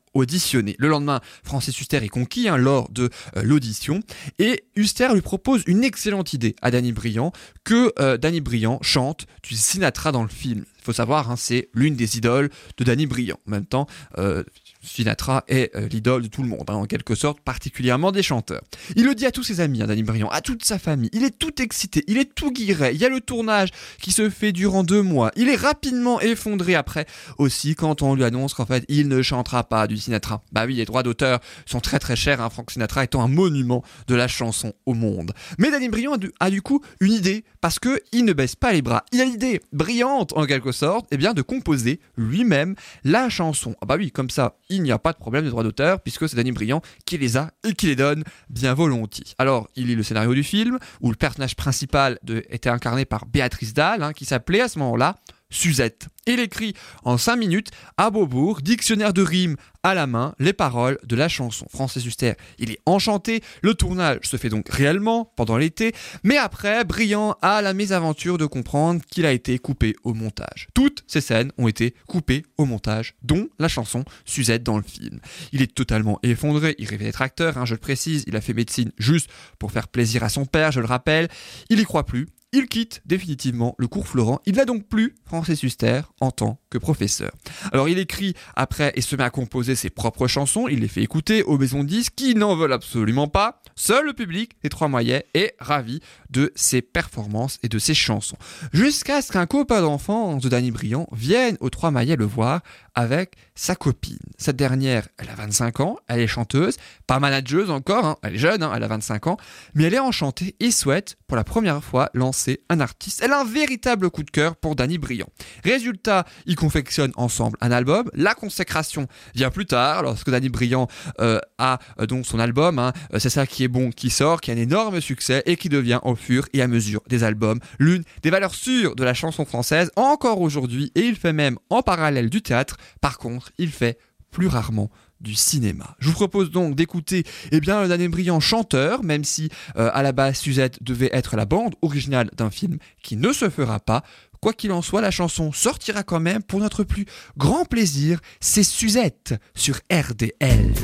Le 0.78 0.88
lendemain, 0.88 1.20
Francis 1.44 1.78
Huster 1.80 1.98
est 1.98 2.08
conquis 2.08 2.48
hein, 2.48 2.56
lors 2.56 2.88
de 2.90 3.10
euh, 3.36 3.42
l'audition 3.42 4.00
et 4.38 4.64
Huster 4.74 5.08
lui 5.12 5.20
propose 5.20 5.62
une 5.66 5.84
excellente 5.84 6.32
idée 6.32 6.56
à 6.62 6.70
Danny 6.70 6.92
Briand 6.92 7.32
que 7.64 7.92
euh, 7.98 8.16
Danny 8.16 8.40
Briand 8.40 8.78
chante 8.82 9.26
du 9.42 9.54
Sinatra 9.54 10.12
dans 10.12 10.22
le 10.22 10.28
film. 10.28 10.64
Il 10.78 10.84
faut 10.84 10.92
savoir, 10.92 11.30
hein, 11.30 11.36
c'est 11.36 11.68
l'une 11.74 11.96
des 11.96 12.16
idoles 12.16 12.50
de 12.76 12.84
Danny 12.84 13.06
Briand. 13.06 13.38
En 13.46 13.50
même 13.50 13.66
temps, 13.66 13.86
euh, 14.18 14.42
Sinatra 14.86 15.44
est 15.48 15.74
euh, 15.76 15.88
l'idole 15.88 16.22
de 16.22 16.28
tout 16.28 16.42
le 16.42 16.48
monde, 16.48 16.64
hein, 16.68 16.74
en 16.74 16.86
quelque 16.86 17.14
sorte, 17.14 17.40
particulièrement 17.40 18.12
des 18.12 18.22
chanteurs. 18.22 18.62
Il 18.94 19.04
le 19.04 19.14
dit 19.14 19.26
à 19.26 19.32
tous 19.32 19.42
ses 19.42 19.60
amis, 19.60 19.82
hein, 19.82 19.86
Danny 19.86 20.02
Briand, 20.02 20.28
à 20.28 20.40
toute 20.40 20.64
sa 20.64 20.78
famille. 20.78 21.10
Il 21.12 21.24
est 21.24 21.38
tout 21.38 21.60
excité, 21.60 22.04
il 22.06 22.18
est 22.18 22.34
tout 22.34 22.52
guiré. 22.52 22.92
Il 22.94 23.00
y 23.00 23.04
a 23.04 23.08
le 23.08 23.20
tournage 23.20 23.70
qui 24.00 24.12
se 24.12 24.30
fait 24.30 24.52
durant 24.52 24.84
deux 24.84 25.02
mois. 25.02 25.30
Il 25.36 25.48
est 25.48 25.56
rapidement 25.56 26.20
effondré 26.20 26.74
après 26.74 27.06
aussi 27.38 27.74
quand 27.74 28.02
on 28.02 28.14
lui 28.14 28.24
annonce 28.24 28.54
qu'en 28.54 28.66
fait 28.66 28.84
il 28.88 29.08
ne 29.08 29.22
chantera 29.22 29.64
pas 29.64 29.86
du 29.86 29.96
Sinatra. 29.96 30.42
Bah 30.52 30.64
oui, 30.66 30.74
les 30.76 30.84
droits 30.84 31.02
d'auteur 31.02 31.40
sont 31.66 31.80
très 31.80 31.98
très 31.98 32.16
chers, 32.16 32.40
hein, 32.40 32.50
Frank 32.50 32.70
Sinatra 32.70 33.04
étant 33.04 33.22
un 33.22 33.28
monument 33.28 33.82
de 34.06 34.14
la 34.14 34.28
chanson 34.28 34.72
au 34.86 34.94
monde. 34.94 35.32
Mais 35.58 35.70
Danny 35.70 35.88
Briand 35.88 36.14
a 36.14 36.18
du, 36.18 36.32
a 36.40 36.50
du 36.50 36.62
coup 36.62 36.82
une 37.00 37.12
idée 37.12 37.44
parce 37.60 37.78
que 37.78 38.00
il 38.12 38.24
ne 38.24 38.32
baisse 38.32 38.56
pas 38.56 38.72
les 38.72 38.82
bras. 38.82 39.04
Il 39.12 39.20
a 39.20 39.24
l'idée 39.24 39.60
brillante 39.72 40.32
en 40.36 40.46
quelque 40.46 40.72
sorte, 40.72 41.06
eh 41.10 41.16
bien 41.16 41.34
de 41.34 41.42
composer 41.42 42.00
lui-même 42.16 42.74
la 43.04 43.28
chanson. 43.28 43.74
Ah 43.80 43.86
bah 43.86 43.96
oui, 43.98 44.10
comme 44.10 44.30
ça, 44.30 44.56
il 44.68 44.75
n'y 44.82 44.92
a 44.92 44.98
pas 44.98 45.12
de 45.12 45.18
problème 45.18 45.44
de 45.44 45.50
droits 45.50 45.62
d'auteur 45.62 46.00
puisque 46.00 46.28
c'est 46.28 46.36
Danny 46.36 46.52
Briand 46.52 46.82
qui 47.04 47.18
les 47.18 47.36
a 47.36 47.50
et 47.64 47.74
qui 47.74 47.86
les 47.86 47.96
donne 47.96 48.24
bien 48.48 48.74
volontiers. 48.74 49.26
Alors, 49.38 49.68
il 49.76 49.86
lit 49.86 49.94
le 49.94 50.02
scénario 50.02 50.34
du 50.34 50.42
film 50.42 50.78
où 51.00 51.10
le 51.10 51.16
personnage 51.16 51.56
principal 51.56 52.18
était 52.48 52.70
incarné 52.70 53.04
par 53.04 53.26
Béatrice 53.26 53.74
Dalle, 53.74 54.02
hein, 54.02 54.12
qui 54.12 54.24
s'appelait 54.24 54.60
à 54.60 54.68
ce 54.68 54.78
moment-là 54.78 55.16
Suzette. 55.50 56.08
Il 56.26 56.40
écrit 56.40 56.74
en 57.04 57.18
5 57.18 57.36
minutes 57.36 57.70
à 57.96 58.10
Beaubourg, 58.10 58.60
dictionnaire 58.60 59.12
de 59.12 59.22
rimes 59.22 59.56
à 59.84 59.94
la 59.94 60.08
main, 60.08 60.34
les 60.40 60.52
paroles 60.52 60.98
de 61.04 61.14
la 61.14 61.28
chanson. 61.28 61.66
Francis 61.72 62.04
Huster, 62.04 62.32
il 62.58 62.72
est 62.72 62.80
enchanté. 62.86 63.40
Le 63.62 63.74
tournage 63.74 64.18
se 64.24 64.36
fait 64.36 64.48
donc 64.48 64.68
réellement 64.68 65.32
pendant 65.36 65.56
l'été, 65.56 65.94
mais 66.24 66.36
après, 66.36 66.84
Briand 66.84 67.36
a 67.42 67.62
la 67.62 67.72
mésaventure 67.72 68.38
de 68.38 68.46
comprendre 68.46 69.00
qu'il 69.08 69.24
a 69.24 69.30
été 69.30 69.60
coupé 69.60 69.94
au 70.02 70.14
montage. 70.14 70.66
Toutes 70.74 71.04
ces 71.06 71.20
scènes 71.20 71.52
ont 71.58 71.68
été 71.68 71.94
coupées 72.08 72.44
au 72.58 72.64
montage, 72.64 73.14
dont 73.22 73.48
la 73.60 73.68
chanson 73.68 74.04
Suzette 74.24 74.64
dans 74.64 74.78
le 74.78 74.82
film. 74.82 75.20
Il 75.52 75.62
est 75.62 75.72
totalement 75.72 76.18
effondré, 76.24 76.74
il 76.78 76.88
rêvait 76.88 77.04
d'être 77.04 77.22
acteur, 77.22 77.56
hein, 77.56 77.64
je 77.64 77.74
le 77.74 77.80
précise, 77.80 78.24
il 78.26 78.34
a 78.34 78.40
fait 78.40 78.54
médecine 78.54 78.90
juste 78.98 79.30
pour 79.60 79.70
faire 79.70 79.86
plaisir 79.86 80.24
à 80.24 80.28
son 80.28 80.46
père, 80.46 80.72
je 80.72 80.80
le 80.80 80.86
rappelle. 80.86 81.28
Il 81.70 81.78
y 81.78 81.84
croit 81.84 82.06
plus, 82.06 82.26
il 82.52 82.68
quitte 82.68 83.02
définitivement 83.04 83.74
le 83.78 83.88
cours 83.88 84.08
Florent. 84.08 84.40
Il 84.46 84.56
n'a 84.56 84.64
donc 84.64 84.86
plus 84.88 85.14
Francis 85.24 85.62
Huster 85.62 86.02
en 86.20 86.30
tant 86.30 86.60
que 86.70 86.78
professeur. 86.78 87.32
Alors 87.72 87.88
il 87.88 87.98
écrit 87.98 88.34
après 88.54 88.92
et 88.94 89.00
se 89.00 89.16
met 89.16 89.24
à 89.24 89.30
composer 89.30 89.74
ses 89.74 89.90
propres 89.90 90.26
chansons. 90.26 90.68
Il 90.68 90.80
les 90.80 90.88
fait 90.88 91.02
écouter 91.02 91.42
aux 91.42 91.58
maisons 91.58 91.82
de 91.82 91.88
disques 91.88 92.14
qui 92.16 92.34
n'en 92.34 92.56
veulent 92.56 92.72
absolument 92.72 93.28
pas. 93.28 93.60
Seul 93.74 94.06
le 94.06 94.12
public 94.12 94.52
des 94.62 94.68
Trois 94.68 94.88
Moyets 94.88 95.26
est 95.34 95.54
ravi 95.58 96.00
de 96.30 96.52
ses 96.54 96.82
performances 96.82 97.58
et 97.62 97.68
de 97.68 97.78
ses 97.78 97.94
chansons. 97.94 98.38
Jusqu'à 98.72 99.22
ce 99.22 99.32
qu'un 99.32 99.46
copain 99.46 99.82
d'enfance 99.82 100.42
de 100.42 100.48
Danny 100.48 100.70
Briand 100.70 101.08
vienne 101.12 101.56
aux 101.60 101.70
Trois 101.70 101.90
Maillets 101.90 102.16
le 102.16 102.24
voir 102.24 102.62
avec 102.94 103.36
sa 103.56 103.74
copine. 103.74 104.18
Cette 104.38 104.56
dernière, 104.56 105.08
elle 105.18 105.30
a 105.30 105.34
25 105.34 105.80
ans, 105.80 105.96
elle 106.06 106.20
est 106.20 106.26
chanteuse, 106.26 106.76
pas 107.06 107.18
manageuse 107.18 107.70
encore, 107.70 108.04
hein, 108.04 108.16
elle 108.22 108.34
est 108.34 108.38
jeune, 108.38 108.62
hein, 108.62 108.72
elle 108.76 108.84
a 108.84 108.88
25 108.88 109.26
ans, 109.26 109.36
mais 109.74 109.84
elle 109.84 109.94
est 109.94 109.98
enchantée 109.98 110.54
et 110.60 110.70
souhaite 110.70 111.16
pour 111.26 111.36
la 111.36 111.42
première 111.42 111.82
fois 111.82 112.10
lancer 112.14 112.60
un 112.68 112.80
artiste. 112.80 113.22
Elle 113.24 113.32
a 113.32 113.40
un 113.40 113.44
véritable 113.44 114.10
coup 114.10 114.22
de 114.22 114.30
cœur 114.30 114.56
pour 114.56 114.76
Danny 114.76 114.98
Briand. 114.98 115.28
Résultat, 115.64 116.26
ils 116.44 116.54
confectionnent 116.54 117.12
ensemble 117.16 117.56
un 117.60 117.72
album. 117.72 118.08
La 118.12 118.34
consécration 118.34 119.08
vient 119.34 119.50
plus 119.50 119.66
tard, 119.66 120.02
lorsque 120.02 120.30
Danny 120.30 120.50
Briand 120.50 120.86
euh, 121.20 121.40
a 121.58 121.78
euh, 122.00 122.06
donc 122.06 122.26
son 122.26 122.38
album, 122.38 122.78
hein, 122.78 122.92
euh, 123.14 123.18
C'est 123.18 123.30
ça 123.30 123.46
qui 123.46 123.64
est 123.64 123.68
bon, 123.68 123.90
qui 123.90 124.10
sort, 124.10 124.40
qui 124.40 124.50
a 124.50 124.54
un 124.54 124.58
énorme 124.58 125.00
succès 125.00 125.42
et 125.46 125.56
qui 125.56 125.70
devient 125.70 126.00
au 126.02 126.14
fur 126.14 126.46
et 126.52 126.60
à 126.60 126.68
mesure 126.68 127.00
des 127.08 127.24
albums 127.24 127.58
l'une 127.78 128.02
des 128.22 128.30
valeurs 128.30 128.54
sûres 128.54 128.94
de 128.94 129.04
la 129.04 129.14
chanson 129.14 129.44
française 129.44 129.90
encore 129.96 130.40
aujourd'hui 130.40 130.92
et 130.94 131.00
il 131.00 131.16
fait 131.16 131.32
même 131.32 131.58
en 131.70 131.82
parallèle 131.82 132.30
du 132.30 132.42
théâtre. 132.42 132.76
Par 133.00 133.18
contre, 133.18 133.45
il 133.58 133.70
fait 133.70 133.98
plus 134.30 134.48
rarement 134.48 134.90
du 135.20 135.34
cinéma. 135.34 135.96
Je 135.98 136.08
vous 136.08 136.14
propose 136.14 136.50
donc 136.50 136.74
d'écouter 136.74 137.24
eh 137.50 137.60
bien 137.60 137.86
le 137.86 138.08
Briand 138.08 138.40
chanteur, 138.40 139.02
même 139.02 139.24
si 139.24 139.48
euh, 139.76 139.90
à 139.94 140.02
la 140.02 140.12
base 140.12 140.36
Suzette 140.36 140.82
devait 140.82 141.10
être 141.12 141.36
la 141.36 141.46
bande 141.46 141.74
originale 141.82 142.30
d'un 142.36 142.50
film 142.50 142.78
qui 143.02 143.16
ne 143.16 143.32
se 143.32 143.48
fera 143.48 143.80
pas. 143.80 144.02
Quoi 144.40 144.52
qu'il 144.52 144.72
en 144.72 144.82
soit, 144.82 145.00
la 145.00 145.10
chanson 145.10 145.52
sortira 145.52 146.02
quand 146.02 146.20
même 146.20 146.42
pour 146.42 146.60
notre 146.60 146.84
plus 146.84 147.06
grand 147.38 147.64
plaisir. 147.64 148.20
C'est 148.40 148.62
Suzette 148.62 149.34
sur 149.54 149.76
RDL. 149.90 150.74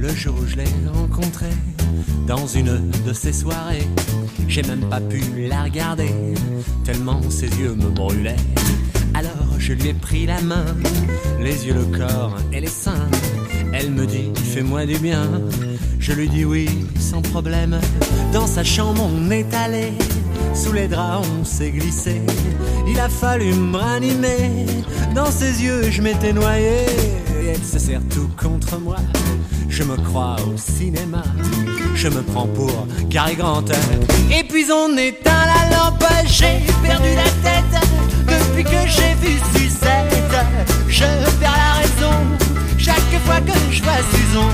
Le 0.00 0.08
jour 0.14 0.34
où 0.40 0.46
je 0.46 0.56
l'ai 0.56 0.64
rencontrée 0.94 1.52
dans 2.26 2.46
une 2.46 2.90
de 3.06 3.12
ces 3.12 3.34
soirées, 3.34 3.86
j'ai 4.48 4.62
même 4.62 4.88
pas 4.88 4.98
pu 4.98 5.20
la 5.46 5.64
regarder, 5.64 6.10
tellement 6.84 7.20
ses 7.28 7.48
yeux 7.48 7.74
me 7.74 7.90
brûlaient. 7.90 8.36
Alors 9.12 9.58
je 9.58 9.74
lui 9.74 9.88
ai 9.88 9.92
pris 9.92 10.24
la 10.24 10.40
main, 10.40 10.64
les 11.38 11.66
yeux, 11.66 11.74
le 11.74 11.84
corps 11.98 12.34
et 12.50 12.60
les 12.60 12.66
seins. 12.66 13.10
Elle 13.74 13.90
me 13.90 14.06
dit, 14.06 14.32
fais-moi 14.34 14.86
du 14.86 14.96
bien. 14.96 15.28
Je 15.98 16.12
lui 16.14 16.30
dis 16.30 16.46
oui, 16.46 16.66
sans 16.98 17.20
problème. 17.20 17.78
Dans 18.32 18.46
sa 18.46 18.64
chambre, 18.64 19.02
on 19.02 19.30
est 19.30 19.52
allé. 19.54 19.92
Sous 20.54 20.72
les 20.72 20.88
draps, 20.88 21.28
on 21.38 21.44
s'est 21.44 21.72
glissé. 21.72 22.22
Il 22.88 22.98
a 22.98 23.10
fallu 23.10 23.52
me 23.52 23.76
ranimer. 23.76 24.64
Dans 25.14 25.30
ses 25.30 25.62
yeux, 25.62 25.90
je 25.90 26.00
m'étais 26.00 26.32
noyé. 26.32 26.86
Et 27.42 27.48
elle 27.48 27.62
se 27.62 27.78
serre 27.78 28.02
tout 28.08 28.30
contre 28.36 28.80
moi. 28.80 28.96
Je 29.70 29.84
me 29.84 29.96
crois 29.96 30.36
au 30.52 30.56
cinéma. 30.58 31.22
Je 31.94 32.08
me 32.08 32.22
prends 32.22 32.46
pour 32.48 32.86
Cary 33.08 33.36
Grant. 33.36 33.64
Et 34.30 34.42
puis 34.42 34.66
on 34.70 34.96
éteint 34.98 35.46
la 35.46 35.76
lampe. 35.76 36.04
J'ai 36.26 36.60
perdu 36.82 37.08
la 37.14 37.30
tête 37.48 37.82
depuis 38.26 38.64
que 38.64 38.80
j'ai 38.86 39.14
vu 39.22 39.38
Suzette. 39.54 40.34
Je 40.88 41.04
perds 41.38 41.60
la 41.66 41.72
raison 41.80 42.16
chaque 42.78 43.14
fois 43.24 43.40
que 43.40 43.52
je 43.70 43.82
vois 43.82 44.02
Susan. 44.12 44.50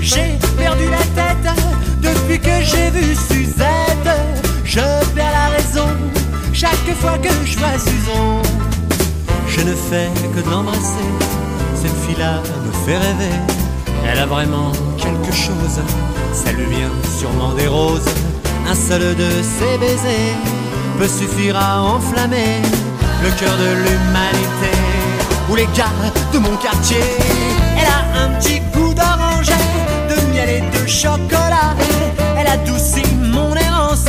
J'ai 0.00 0.38
perdu 0.56 0.84
la 0.88 1.04
tête 1.20 1.54
depuis 2.00 2.38
que 2.38 2.62
j'ai 2.62 2.90
vu 2.90 3.14
Suzette. 3.14 4.10
Je 4.64 4.80
perds 5.14 5.32
la 5.32 5.48
raison 5.56 5.88
chaque 6.52 6.94
fois 7.00 7.18
que 7.18 7.30
je 7.44 7.58
vois 7.58 7.78
Susan. 7.78 8.42
Je 9.48 9.60
ne 9.62 9.74
fais 9.74 10.08
que 10.34 10.40
de 10.40 10.50
l'embrasser. 10.50 11.10
Cette 11.74 11.96
fille-là 12.06 12.40
me 12.64 12.72
fait 12.86 12.96
rêver. 12.98 13.59
Elle 14.12 14.18
a 14.18 14.26
vraiment 14.26 14.72
quelque 14.96 15.32
chose. 15.32 15.80
Ça 16.32 16.52
lui 16.52 16.64
vient 16.66 16.90
sûrement 17.18 17.54
des 17.54 17.68
roses. 17.68 18.08
Un 18.68 18.74
seul 18.74 19.14
de 19.14 19.28
ses 19.42 19.78
baisers 19.78 20.36
peut 20.98 21.08
suffire 21.08 21.56
à 21.56 21.82
enflammer 21.82 22.60
le 23.22 23.30
cœur 23.38 23.56
de 23.56 23.70
l'humanité. 23.84 24.72
Ou 25.48 25.54
les 25.54 25.68
gars 25.76 25.94
de 26.32 26.38
mon 26.38 26.56
quartier. 26.56 27.02
Elle 27.78 27.86
a 27.86 28.24
un 28.24 28.28
petit 28.40 28.60
goût 28.74 28.94
d'orange, 28.94 29.50
de 30.08 30.32
miel 30.32 30.48
et 30.48 30.78
de 30.78 30.86
chocolat. 30.86 31.74
Elle 32.36 32.48
adoucit 32.48 33.06
mon 33.16 33.54
errance. 33.54 34.06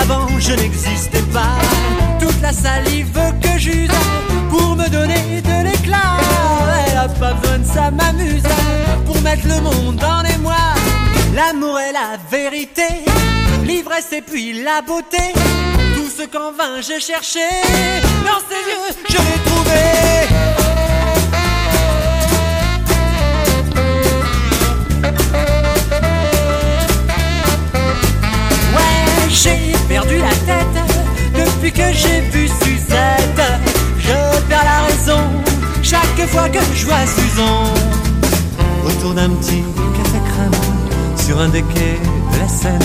Avant, 0.00 0.28
je 0.38 0.52
n'existais 0.52 1.22
pas. 1.32 1.58
Toute 2.18 2.40
la 2.40 2.52
salive 2.52 3.18
que 3.42 3.58
j'use 3.58 3.90
pour 4.50 4.76
me 4.76 4.88
donner 4.88 5.42
de 5.42 5.68
l'éclat. 5.68 6.16
Elle 6.88 6.98
a 6.98 7.08
pas 7.08 7.34
besoin 7.34 7.58
de 7.58 7.64
ça, 7.64 7.90
m'amuse 7.90 8.42
le 9.44 9.60
monde 9.60 10.02
en 10.02 10.22
émoi. 10.24 10.54
L'amour 11.34 11.78
est 11.78 11.92
la 11.92 12.16
vérité, 12.30 12.86
l'ivresse 13.64 14.12
et 14.12 14.22
puis 14.22 14.62
la 14.62 14.82
beauté. 14.82 15.32
Tout 15.94 16.08
ce 16.08 16.24
qu'en 16.26 16.52
vain 16.52 16.80
j'ai 16.80 17.00
cherché, 17.00 17.40
dans 18.24 18.40
ses 18.48 18.62
yeux 18.70 18.96
je 19.08 19.16
l'ai 19.16 19.40
trouvé. 19.44 19.82
Ouais, 28.74 29.28
j'ai 29.28 29.72
perdu 29.88 30.18
la 30.18 30.34
tête 30.50 30.76
depuis 31.34 31.72
que 31.72 31.92
j'ai 31.92 32.20
vu 32.30 32.48
Suzette. 32.48 33.42
Je 33.98 34.40
perds 34.48 34.64
la 34.64 34.86
raison 34.86 35.20
chaque 35.82 36.28
fois 36.28 36.48
que 36.48 36.60
je 36.74 36.86
vois 36.86 37.06
Susan. 37.06 37.95
Autour 38.86 39.14
d'un 39.14 39.30
petit 39.30 39.64
café 39.96 40.18
crème, 40.32 40.60
sur 41.16 41.40
un 41.40 41.48
des 41.48 41.62
quais 41.62 41.98
de 42.32 42.38
la 42.38 42.48
Seine, 42.48 42.78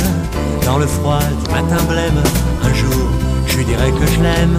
dans 0.65 0.79
le 0.79 0.87
froid 0.87 1.19
du 1.19 1.51
matin 1.51 1.83
blême, 1.87 2.21
un 2.63 2.73
jour 2.73 3.07
je 3.45 3.57
lui 3.57 3.65
dirai 3.65 3.91
que 3.91 4.07
je 4.07 4.19
l'aime. 4.21 4.57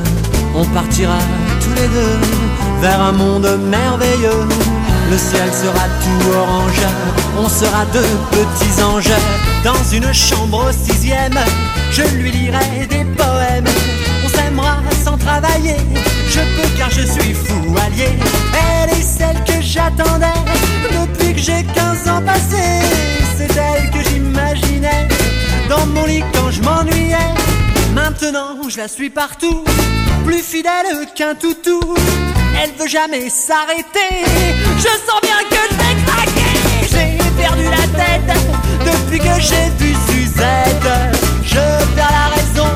On 0.55 0.65
partira 0.67 1.19
tous 1.61 1.75
les 1.75 1.89
deux 1.89 2.19
vers 2.81 3.01
un 3.01 3.13
monde 3.13 3.49
merveilleux. 3.71 4.47
Le 5.11 5.19
ciel 5.19 5.51
sera 5.53 5.87
tout 6.03 6.31
orange, 6.31 6.83
on 7.39 7.49
sera 7.49 7.85
deux 7.93 8.13
petits 8.31 8.83
anges 8.83 9.13
dans 9.65 9.83
une 9.93 10.13
chambre 10.13 10.69
au 10.69 10.73
sixième. 10.73 11.39
Je 11.91 12.03
lui 12.17 12.31
lirai 12.31 12.87
des 12.89 13.05
poèmes, 13.17 13.69
on 14.25 14.29
s'aimera 14.29 14.79
sans 15.05 15.17
travailler. 15.19 15.77
Je 16.29 16.41
peux 16.41 16.69
car 16.79 16.91
je 16.91 17.03
suis 17.03 17.35
fou 17.35 17.75
allié. 17.85 18.19
Elle 18.55 18.91
est 18.91 19.03
celle 19.03 19.43
que 19.45 19.52
j'attendais 19.73 20.41
depuis 20.93 21.33
que 21.33 21.41
j'ai 21.41 21.65
15 21.65 22.09
ans 22.09 22.23
passés. 22.23 22.83
C'est 23.37 23.57
elle 23.57 23.91
que 23.91 24.07
j'imaginais 24.09 25.09
dans 25.69 25.87
mon 25.87 26.05
lit 26.05 26.23
quand 26.35 26.51
je 26.51 26.61
m'ennuyais. 26.61 27.33
Maintenant 27.95 28.69
je 28.69 28.77
la 28.77 28.89
suis 28.89 29.09
partout, 29.09 29.65
plus 30.27 30.43
fidèle 30.43 31.07
qu'un 31.15 31.35
toutou. 31.35 31.81
Elle 32.63 32.73
veut 32.79 32.89
jamais 32.89 33.31
s'arrêter. 33.31 34.13
Je 34.77 34.93
sens 35.07 35.21
bien 35.23 35.41
que 35.51 35.63
je 35.71 35.77
vais 35.81 35.97
craquer. 36.07 36.55
J'ai 36.91 37.43
perdu 37.43 37.65
la 37.65 37.87
tête 37.99 38.37
depuis 38.91 39.19
que 39.19 39.41
j'ai 39.41 39.67
vu 39.79 39.95
Suzette. 40.07 40.89
Je 41.45 41.65
perds 41.97 42.17
la 42.21 42.29
raison 42.37 42.71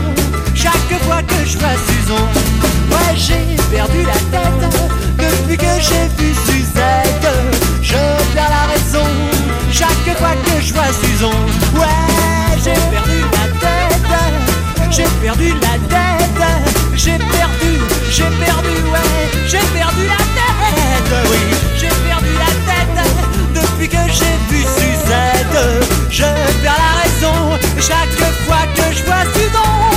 chaque 0.54 1.02
fois 1.04 1.22
que 1.22 1.44
je 1.44 1.58
vois 1.58 1.76
Suzon. 1.86 2.26
Ouais, 2.90 3.14
j'ai 3.16 3.56
perdu 3.70 4.02
la 4.02 4.38
tête 4.38 4.85
depuis 5.46 5.56
que 5.58 5.80
j'ai 5.80 6.08
vu 6.18 6.34
Suzette. 6.34 7.28
Je 7.82 7.94
perds 8.34 8.50
la 8.50 8.72
raison 8.72 9.06
chaque 9.72 10.18
fois 10.18 10.34
que 10.44 10.60
je 10.60 10.74
vois 10.74 10.92
Suzon. 11.02 11.30
Ouais, 11.74 12.58
j'ai 12.64 12.74
perdu 12.90 13.20
la 13.32 13.46
tête. 13.60 14.90
J'ai 14.90 15.04
perdu 15.22 15.52
la 15.60 15.78
tête. 15.88 16.42
J'ai 16.94 17.18
perdu, 17.18 17.80
j'ai 18.10 18.24
perdu, 18.24 18.74
ouais, 18.90 19.30
j'ai 19.46 19.58
perdu 19.58 20.06
la 20.08 20.22
tête. 20.36 21.28
Oui, 21.30 21.38
j'ai 21.76 21.88
perdu 21.88 22.32
la 22.38 22.52
tête 22.68 22.98
depuis 23.54 23.88
que 23.88 24.02
j'ai 24.08 24.36
vu 24.50 24.62
Suzette. 24.62 25.58
Je 26.10 26.24
perds 26.62 26.80
la 26.86 26.92
raison 27.02 27.58
chaque 27.78 28.18
fois 28.46 28.64
que 28.74 28.96
je 28.96 29.02
vois 29.04 29.24
Suzon. 29.34 29.95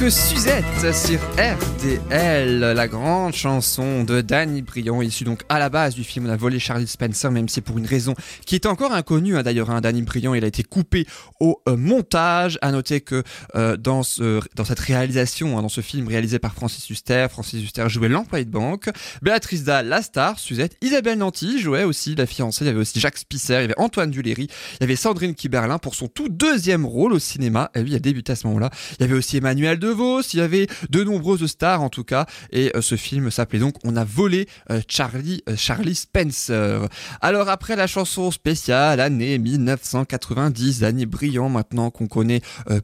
Donc 0.00 0.12
Suzette 0.12 0.94
sur 0.94 1.18
RDL, 1.38 2.60
la 2.60 2.86
grande 2.86 3.32
chanson 3.32 4.04
de 4.04 4.20
Danny 4.20 4.62
Briand, 4.62 5.02
issue 5.02 5.24
donc 5.24 5.42
à 5.48 5.58
la 5.58 5.70
base 5.70 5.94
du 5.94 6.04
film 6.04 6.26
On 6.26 6.30
a 6.30 6.36
volé 6.36 6.60
Charlie 6.60 6.86
Spencer, 6.86 7.32
même 7.32 7.48
si 7.48 7.60
pour 7.60 7.78
une 7.78 7.86
raison 7.86 8.14
qui 8.46 8.54
est 8.54 8.66
encore 8.66 8.92
inconnue 8.92 9.36
hein, 9.36 9.42
d'ailleurs. 9.42 9.70
Hein, 9.70 9.80
Danny 9.80 10.02
Briand, 10.02 10.34
il 10.34 10.44
a 10.44 10.46
été 10.46 10.62
coupé 10.62 11.04
au 11.40 11.60
euh, 11.68 11.76
montage. 11.76 12.58
À 12.62 12.70
noter 12.70 13.00
que 13.00 13.24
euh, 13.56 13.76
dans, 13.76 14.04
ce, 14.04 14.40
dans 14.54 14.64
cette 14.64 14.78
réalisation, 14.78 15.58
hein, 15.58 15.62
dans 15.62 15.68
ce 15.68 15.80
film 15.80 16.06
réalisé 16.06 16.38
par 16.38 16.54
Francis 16.54 16.88
Huster, 16.88 17.26
Francis 17.28 17.60
Huster 17.62 17.88
jouait 17.88 18.08
l'employé 18.08 18.44
de 18.44 18.50
banque, 18.50 18.90
Béatrice 19.22 19.64
Dalle, 19.64 19.88
la 19.88 20.02
star, 20.02 20.38
Suzette, 20.38 20.76
Isabelle 20.80 21.18
Nanty 21.18 21.58
jouait 21.58 21.84
aussi 21.84 22.14
la 22.14 22.26
fiancée, 22.26 22.64
il 22.64 22.68
y 22.68 22.70
avait 22.70 22.80
aussi 22.80 23.00
Jacques 23.00 23.18
Spisser, 23.18 23.54
il 23.54 23.60
y 23.62 23.64
avait 23.64 23.78
Antoine 23.78 24.10
Duléry, 24.10 24.48
il 24.74 24.80
y 24.80 24.84
avait 24.84 24.96
Sandrine 24.96 25.34
Kiberlin 25.34 25.78
pour 25.78 25.96
son 25.96 26.06
tout 26.06 26.28
deuxième 26.28 26.86
rôle 26.86 27.12
au 27.12 27.18
cinéma. 27.18 27.70
Et 27.74 27.82
lui, 27.82 27.90
il 27.90 27.96
a 27.96 28.00
débuté 28.00 28.32
à 28.32 28.36
ce 28.36 28.46
moment-là. 28.46 28.70
Il 28.98 29.02
y 29.02 29.04
avait 29.04 29.16
aussi 29.16 29.38
Emmanuel 29.38 29.78
Il 30.34 30.38
y 30.38 30.40
avait 30.40 30.66
de 30.90 31.02
nombreuses 31.02 31.46
stars 31.46 31.82
en 31.82 31.88
tout 31.88 32.04
cas. 32.04 32.26
Et 32.50 32.70
euh, 32.76 32.82
ce 32.82 32.96
film 32.96 33.30
s'appelait 33.30 33.58
donc 33.58 33.74
On 33.84 33.96
a 33.96 34.04
volé 34.04 34.48
euh, 34.70 34.80
Charlie, 34.88 35.42
euh, 35.48 35.56
Charlie 35.56 35.94
Spencer. 35.94 36.88
Alors 37.20 37.48
après 37.48 37.76
la 37.76 37.86
chanson 37.86 38.30
spéciale, 38.30 39.00
année 39.00 39.38
1990, 39.38 40.80
Danny 40.80 41.06
Briand, 41.06 41.48
maintenant 41.48 41.90
qu'on 41.90 42.06
connaît 42.06 42.40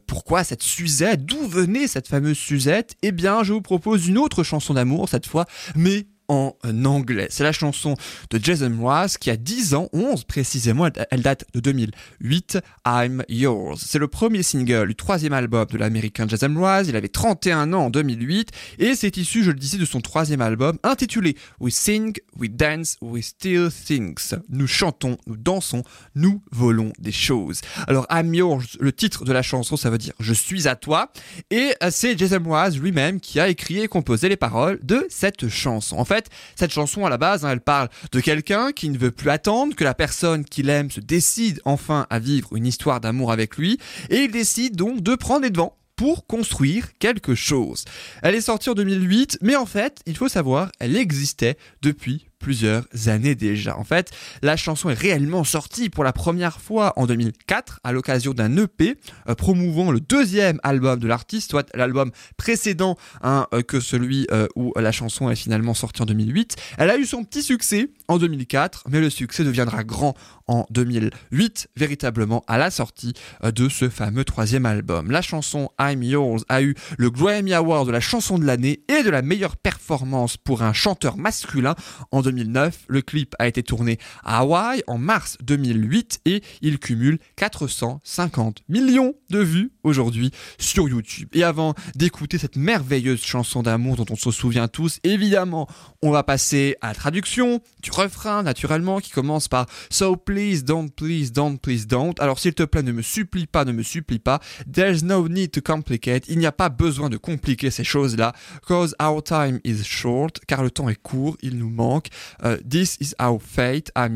pourquoi 0.07 0.43
cette 0.43 0.63
Suzette, 0.63 1.25
d'où 1.25 1.47
venait 1.47 1.87
cette 1.87 2.07
fameuse 2.07 2.37
Suzette, 2.37 2.95
eh 3.01 3.11
bien 3.11 3.43
je 3.43 3.53
vous 3.53 3.61
propose 3.61 4.07
une 4.07 4.17
autre 4.17 4.43
chanson 4.43 4.73
d'amour 4.73 5.09
cette 5.09 5.27
fois, 5.27 5.45
mais 5.75 6.07
en 6.27 6.55
anglais. 6.85 7.27
C'est 7.29 7.43
la 7.43 7.51
chanson 7.51 7.95
de 8.29 8.39
Jason 8.41 8.69
Mraz 8.69 9.15
qui 9.19 9.29
a 9.29 9.37
10 9.37 9.73
ans, 9.75 9.89
11 9.93 10.23
précisément, 10.23 10.87
elle, 11.11 11.21
date 11.21 11.45
de 11.53 11.59
2008, 11.59 12.59
I'm 12.85 13.23
Yours. 13.29 13.79
C'est 13.85 13.99
le 13.99 14.07
premier 14.07 14.43
single 14.43 14.87
du 14.87 14.95
troisième 14.95 15.33
album 15.33 15.65
de 15.65 15.77
l'américain 15.77 16.27
Jason 16.27 16.49
Mraz, 16.49 16.83
il 16.87 16.95
avait 16.95 17.07
31 17.07 17.73
ans 17.73 17.85
en 17.85 17.89
2008 17.89 18.51
et 18.79 18.95
c'est 18.95 19.17
issu, 19.17 19.43
je 19.43 19.51
le 19.51 19.57
disais, 19.57 19.77
de 19.77 19.85
son 19.85 20.01
troisième 20.01 20.41
album 20.41 20.77
intitulé 20.83 21.35
We 21.59 21.73
Sing, 21.73 22.17
We 22.37 22.49
Dance, 22.49 22.97
We 23.01 23.23
Steal 23.23 23.69
Things. 23.71 24.35
Nous 24.49 24.67
chantons, 24.67 25.17
nous 25.27 25.37
dansons, 25.37 25.83
nous 26.15 26.41
volons 26.51 26.91
des 26.99 27.11
choses. 27.11 27.61
Alors 27.87 28.07
I'm 28.11 28.33
Yours, 28.33 28.77
le 28.79 28.91
titre 28.91 29.25
de 29.25 29.33
la 29.33 29.41
chanson, 29.41 29.77
ça 29.77 29.89
veut 29.89 29.97
dire 29.97 30.13
Je 30.19 30.33
suis 30.33 30.67
à 30.67 30.75
toi 30.75 31.11
et 31.51 31.73
euh, 31.83 31.89
c'est 31.91 32.17
Jason 32.17 32.39
Mraz 32.39 32.71
lui-même 32.71 33.19
qui 33.19 33.39
a 33.39 33.47
écrit 33.47 33.81
et 33.81 33.87
composé 33.87 34.29
les 34.29 34.37
paroles 34.37 34.79
de 34.83 35.05
cette 35.09 35.47
chanson. 35.49 35.97
En 35.97 36.05
fait, 36.05 36.14
cette 36.55 36.71
chanson 36.71 37.05
à 37.05 37.09
la 37.09 37.17
base, 37.17 37.45
hein, 37.45 37.51
elle 37.51 37.61
parle 37.61 37.89
de 38.11 38.19
quelqu'un 38.19 38.71
qui 38.71 38.89
ne 38.89 38.97
veut 38.97 39.11
plus 39.11 39.29
attendre 39.29 39.75
que 39.75 39.83
la 39.83 39.93
personne 39.93 40.45
qu'il 40.45 40.69
aime 40.69 40.91
se 40.91 40.99
décide 40.99 41.61
enfin 41.65 42.07
à 42.09 42.19
vivre 42.19 42.55
une 42.55 42.65
histoire 42.65 43.01
d'amour 43.01 43.31
avec 43.31 43.57
lui, 43.57 43.77
et 44.09 44.23
il 44.23 44.31
décide 44.31 44.75
donc 44.75 45.01
de 45.01 45.15
prendre 45.15 45.43
les 45.43 45.49
devants 45.49 45.77
pour 45.95 46.27
construire 46.27 46.97
quelque 46.97 47.35
chose. 47.35 47.85
Elle 48.21 48.35
est 48.35 48.41
sortie 48.41 48.69
en 48.69 48.73
2008, 48.73 49.39
mais 49.41 49.55
en 49.55 49.65
fait, 49.65 50.01
il 50.05 50.17
faut 50.17 50.27
savoir, 50.27 50.71
elle 50.79 50.97
existait 50.97 51.57
depuis 51.81 52.27
plusieurs 52.39 52.85
années 53.07 53.35
déjà. 53.35 53.77
En 53.77 53.83
fait, 53.83 54.11
la 54.41 54.57
chanson 54.57 54.89
est 54.89 54.99
réellement 54.99 55.43
sortie 55.43 55.89
pour 55.89 56.03
la 56.03 56.13
première 56.13 56.59
fois 56.59 56.93
en 56.95 57.05
2004 57.05 57.79
à 57.83 57.91
l'occasion 57.91 58.33
d'un 58.33 58.55
EP 58.57 58.97
euh, 59.29 59.35
promouvant 59.35 59.91
le 59.91 59.99
deuxième 59.99 60.59
album 60.63 60.99
de 60.99 61.07
l'artiste, 61.07 61.51
soit 61.51 61.67
l'album 61.75 62.11
précédent 62.37 62.97
hein, 63.21 63.47
euh, 63.53 63.61
que 63.61 63.79
celui 63.79 64.27
euh, 64.31 64.47
où 64.55 64.73
la 64.75 64.91
chanson 64.91 65.29
est 65.29 65.35
finalement 65.35 65.73
sortie 65.73 66.01
en 66.01 66.05
2008. 66.05 66.55
Elle 66.77 66.89
a 66.89 66.97
eu 66.97 67.05
son 67.05 67.23
petit 67.23 67.43
succès 67.43 67.89
en 68.07 68.17
2004, 68.17 68.85
mais 68.89 68.99
le 68.99 69.09
succès 69.09 69.43
deviendra 69.43 69.83
grand 69.83 70.15
en 70.47 70.65
2008, 70.69 71.69
véritablement 71.75 72.43
à 72.47 72.57
la 72.57 72.69
sortie 72.69 73.13
de 73.43 73.67
ce 73.69 73.89
fameux 73.89 74.23
troisième 74.23 74.65
album. 74.65 75.09
La 75.09 75.21
chanson 75.21 75.69
I'm 75.79 76.03
Yours 76.03 76.45
a 76.49 76.61
eu 76.61 76.75
le 76.97 77.09
Grammy 77.09 77.53
Award 77.53 77.87
de 77.87 77.91
la 77.91 77.99
chanson 77.99 78.37
de 78.37 78.45
l'année 78.45 78.83
et 78.87 79.03
de 79.03 79.09
la 79.09 79.21
meilleure 79.21 79.57
performance 79.57 80.37
pour 80.37 80.61
un 80.61 80.73
chanteur 80.73 81.17
masculin 81.17 81.75
en 82.11 82.21
2009. 82.35 82.85
Le 82.87 83.01
clip 83.01 83.35
a 83.39 83.47
été 83.47 83.63
tourné 83.63 83.97
à 84.23 84.39
Hawaï 84.39 84.83
en 84.87 84.97
mars 84.97 85.37
2008 85.41 86.21
et 86.25 86.43
il 86.61 86.79
cumule 86.79 87.19
450 87.37 88.63
millions 88.69 89.15
de 89.29 89.39
vues 89.39 89.71
aujourd'hui 89.83 90.31
sur 90.57 90.87
YouTube. 90.89 91.29
Et 91.33 91.43
avant 91.43 91.73
d'écouter 91.95 92.37
cette 92.37 92.55
merveilleuse 92.55 93.23
chanson 93.23 93.63
d'amour 93.63 93.95
dont 93.95 94.05
on 94.09 94.15
se 94.15 94.31
souvient 94.31 94.67
tous, 94.67 94.99
évidemment, 95.03 95.67
on 96.01 96.11
va 96.11 96.23
passer 96.23 96.75
à 96.81 96.89
la 96.89 96.95
traduction 96.95 97.61
du 97.81 97.91
refrain 97.91 98.43
naturellement 98.43 98.99
qui 98.99 99.11
commence 99.11 99.47
par 99.47 99.67
So 99.89 100.15
please 100.15 100.63
don't 100.63 100.89
please 100.89 101.31
don't 101.31 101.57
please 101.57 101.87
don't. 101.87 102.13
Alors 102.19 102.39
s'il 102.39 102.53
te 102.53 102.63
plaît 102.63 102.83
ne 102.83 102.91
me 102.91 103.01
supplie 103.01 103.47
pas, 103.47 103.65
ne 103.65 103.71
me 103.71 103.83
supplie 103.83 104.19
pas. 104.19 104.39
There's 104.71 105.03
no 105.03 105.27
need 105.27 105.51
to 105.51 105.61
complicate. 105.61 106.25
Il 106.27 106.39
n'y 106.39 106.45
a 106.45 106.51
pas 106.51 106.69
besoin 106.69 107.09
de 107.09 107.17
compliquer 107.17 107.71
ces 107.71 107.83
choses-là. 107.83 108.33
Cause 108.67 108.95
our 109.01 109.23
time 109.23 109.59
is 109.63 109.83
short. 109.83 110.39
Car 110.47 110.63
le 110.63 110.71
temps 110.71 110.89
est 110.89 111.01
court, 111.01 111.37
il 111.41 111.57
nous 111.57 111.69
manque. 111.69 112.07
Euh, 112.43 112.57
this 112.69 112.97
is 112.99 113.13
our 113.21 113.41
fate, 113.41 113.91
I'm. 113.95 114.15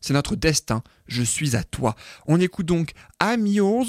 C'est 0.00 0.14
notre 0.14 0.36
destin. 0.36 0.82
Je 1.06 1.22
suis 1.22 1.56
à 1.56 1.64
toi. 1.64 1.96
On 2.26 2.40
écoute 2.40 2.66
donc 2.66 2.92
I'm 3.22 3.46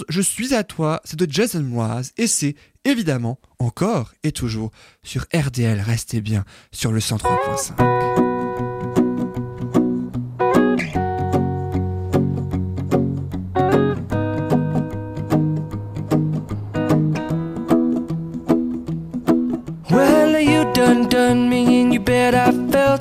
je 0.09 0.21
suis 0.21 0.53
à 0.53 0.63
toi. 0.63 1.01
C'est 1.03 1.19
de 1.19 1.31
Jason 1.31 1.61
Mraz 1.61 2.11
et 2.17 2.27
c'est 2.27 2.55
évidemment 2.83 3.39
encore 3.59 4.13
et 4.23 4.31
toujours 4.31 4.71
sur 5.03 5.25
RDL. 5.33 5.79
Restez 5.81 6.21
bien 6.21 6.45
sur 6.71 6.91
le 6.91 6.99
103.5. 6.99 8.21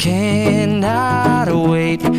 Cannot 0.00 1.68
wait. 1.68 2.09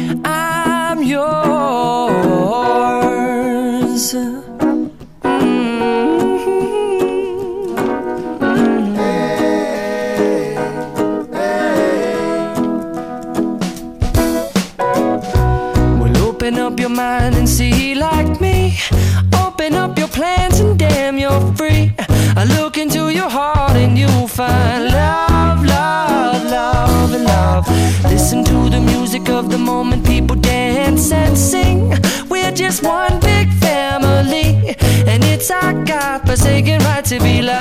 God 36.32 36.38
forsaken 36.38 36.79
right 36.84 37.03
to 37.03 37.19
be 37.19 37.41
loved, 37.41 37.61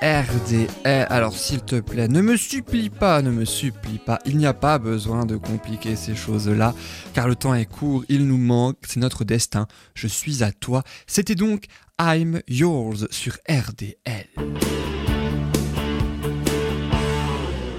RDL. 0.00 1.06
Alors 1.10 1.34
s'il 1.34 1.62
te 1.62 1.80
plaît, 1.80 2.06
ne 2.06 2.20
me 2.20 2.36
supplie 2.36 2.88
pas, 2.88 3.20
ne 3.20 3.30
me 3.30 3.44
supplie 3.44 3.98
pas. 3.98 4.20
Il 4.26 4.36
n'y 4.36 4.46
a 4.46 4.54
pas 4.54 4.78
besoin 4.78 5.26
de 5.26 5.36
compliquer 5.36 5.96
ces 5.96 6.14
choses-là, 6.14 6.74
car 7.14 7.26
le 7.26 7.34
temps 7.34 7.54
est 7.54 7.66
court, 7.66 8.04
il 8.08 8.26
nous 8.26 8.38
manque, 8.38 8.76
c'est 8.86 9.00
notre 9.00 9.24
destin. 9.24 9.66
Je 9.94 10.06
suis 10.06 10.44
à 10.44 10.52
toi. 10.52 10.84
C'était 11.06 11.34
donc 11.34 11.64
I'm 12.00 12.40
Yours 12.46 13.08
sur 13.10 13.38
RDL. 13.48 14.26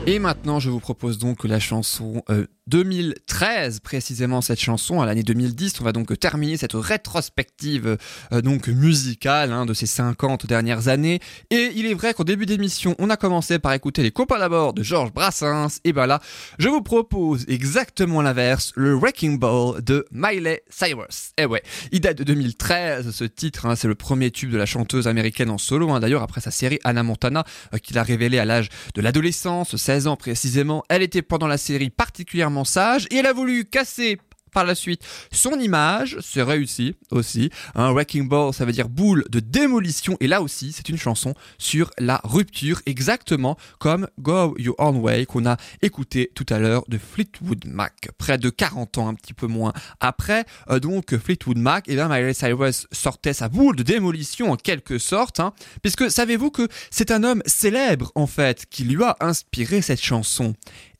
Et 0.06 0.18
maintenant, 0.18 0.60
je 0.60 0.70
vous 0.70 0.80
propose 0.80 1.20
donc 1.20 1.44
la 1.44 1.60
chanson 1.60 2.24
euh, 2.30 2.48
2013, 2.70 3.80
précisément 3.80 4.42
cette 4.42 4.60
chanson, 4.60 5.02
à 5.02 5.06
l'année 5.08 5.24
2010. 5.24 5.82
On 5.82 5.84
va 5.84 5.92
donc 5.92 6.18
terminer 6.20 6.56
cette 6.56 6.74
rétrospective 6.74 7.98
euh, 8.32 8.42
donc 8.42 8.68
musicale 8.68 9.52
hein, 9.52 9.66
de 9.66 9.74
ces 9.74 9.88
50 9.88 10.46
dernières 10.46 10.88
années. 10.88 11.20
Et 11.50 11.72
il 11.76 11.88
est 11.88 11.96
vrai 11.96 12.14
qu'au 12.14 12.24
début 12.24 12.46
d'émission, 12.46 12.96
on 13.00 13.10
a 13.10 13.18
commencé 13.18 13.58
par 13.58 13.74
écouter 13.74 14.04
les 14.04 14.12
copains 14.12 14.38
d'abord 14.38 14.74
de 14.74 14.84
Georges 14.84 15.12
Brassens. 15.12 15.80
Et 15.84 15.94
ben 15.94 16.06
là, 16.06 16.22
je 16.60 16.70
vous 16.70 16.82
propose 16.82 17.44
exactement 17.48 18.22
l'inverse, 18.22 18.72
le 18.76 18.94
Wrecking 18.94 19.40
Ball 19.40 19.84
de 19.84 20.06
Miley 20.12 20.62
Cyrus. 20.70 21.32
Et 21.38 21.46
ouais, 21.46 21.64
il 21.92 22.02
date 22.02 22.20
de 22.20 22.24
2013, 22.24 23.10
ce 23.12 23.24
titre, 23.24 23.66
hein, 23.66 23.76
c'est 23.76 23.88
le 23.88 23.96
premier 23.96 24.30
tube 24.30 24.52
de 24.52 24.58
la 24.58 24.68
chanteuse 24.68 25.08
américaine 25.08 25.50
en 25.50 25.58
solo. 25.58 25.90
hein. 25.90 26.00
D'ailleurs, 26.00 26.22
après 26.22 26.42
sa 26.42 26.52
série 26.52 26.80
Anna 26.84 27.02
Montana, 27.02 27.44
euh, 27.74 27.80
qu'il 27.80 27.98
a 27.98 28.04
révélé 28.04 28.38
à 28.38 28.46
l'âge 28.46 28.70
de 28.94 29.02
l'adolescence, 29.02 29.76
16 29.76 30.06
ans 30.06 30.16
précisément, 30.16 30.84
elle 30.90 31.02
était 31.02 31.24
pendant 31.24 31.48
la 31.48 31.58
série 31.58 31.90
particulièrement 31.90 32.59
sage 32.64 33.08
et 33.12 33.18
elle 33.18 33.26
a 33.26 33.34
voulu 33.34 33.66
casser 33.66 34.20
par 34.52 34.66
la 34.66 34.76
suite 34.76 35.04
son 35.32 35.60
image, 35.60 36.18
c'est 36.22 36.42
réussi 36.42 36.96
aussi. 37.12 37.50
Un 37.76 37.92
Wrecking 37.92 38.28
Ball, 38.28 38.54
ça 38.54 38.66
veut 38.66 38.72
dire 38.72 38.90
boule 38.90 39.26
de 39.30 39.40
démolition 39.40 40.18
et 40.20 40.28
là 40.28 40.42
aussi 40.42 40.72
c'est 40.72 40.90
une 40.90 40.98
chanson 40.98 41.34
sur 41.58 41.92
la 41.98 42.22
rupture, 42.24 42.82
exactement 42.86 43.58
comme 43.80 44.08
Go 44.20 44.56
Your 44.58 44.76
Own 44.80 44.98
Way 44.98 45.26
qu'on 45.26 45.46
a 45.46 45.58
écouté 45.82 46.32
tout 46.36 46.46
à 46.50 46.60
l'heure 46.60 46.84
de 46.88 46.98
Fleetwood 46.98 47.66
Mac. 47.66 48.10
Près 48.18 48.38
de 48.38 48.50
40 48.50 48.98
ans, 48.98 49.08
un 49.08 49.14
petit 49.14 49.34
peu 49.34 49.48
moins 49.48 49.74
après, 50.00 50.46
euh, 50.70 50.80
donc 50.80 51.16
Fleetwood 51.18 51.58
Mac, 51.58 51.88
et 51.88 51.96
bien 51.96 52.08
Miley 52.08 52.34
Cyrus 52.34 52.88
sortait 52.92 53.34
sa 53.34 53.50
boule 53.50 53.76
de 53.76 53.84
démolition 53.84 54.52
en 54.52 54.56
quelque 54.56 54.98
sorte, 54.98 55.40
hein, 55.40 55.54
puisque 55.82 56.10
savez-vous 56.10 56.52
que 56.52 56.68
c'est 56.92 57.12
un 57.12 57.24
homme 57.24 57.42
célèbre 57.46 58.12
en 58.16 58.28
fait 58.28 58.66
qui 58.70 58.84
lui 58.84 59.04
a 59.04 59.16
inspiré 59.20 59.82
cette 59.82 60.02
chanson? 60.02 60.56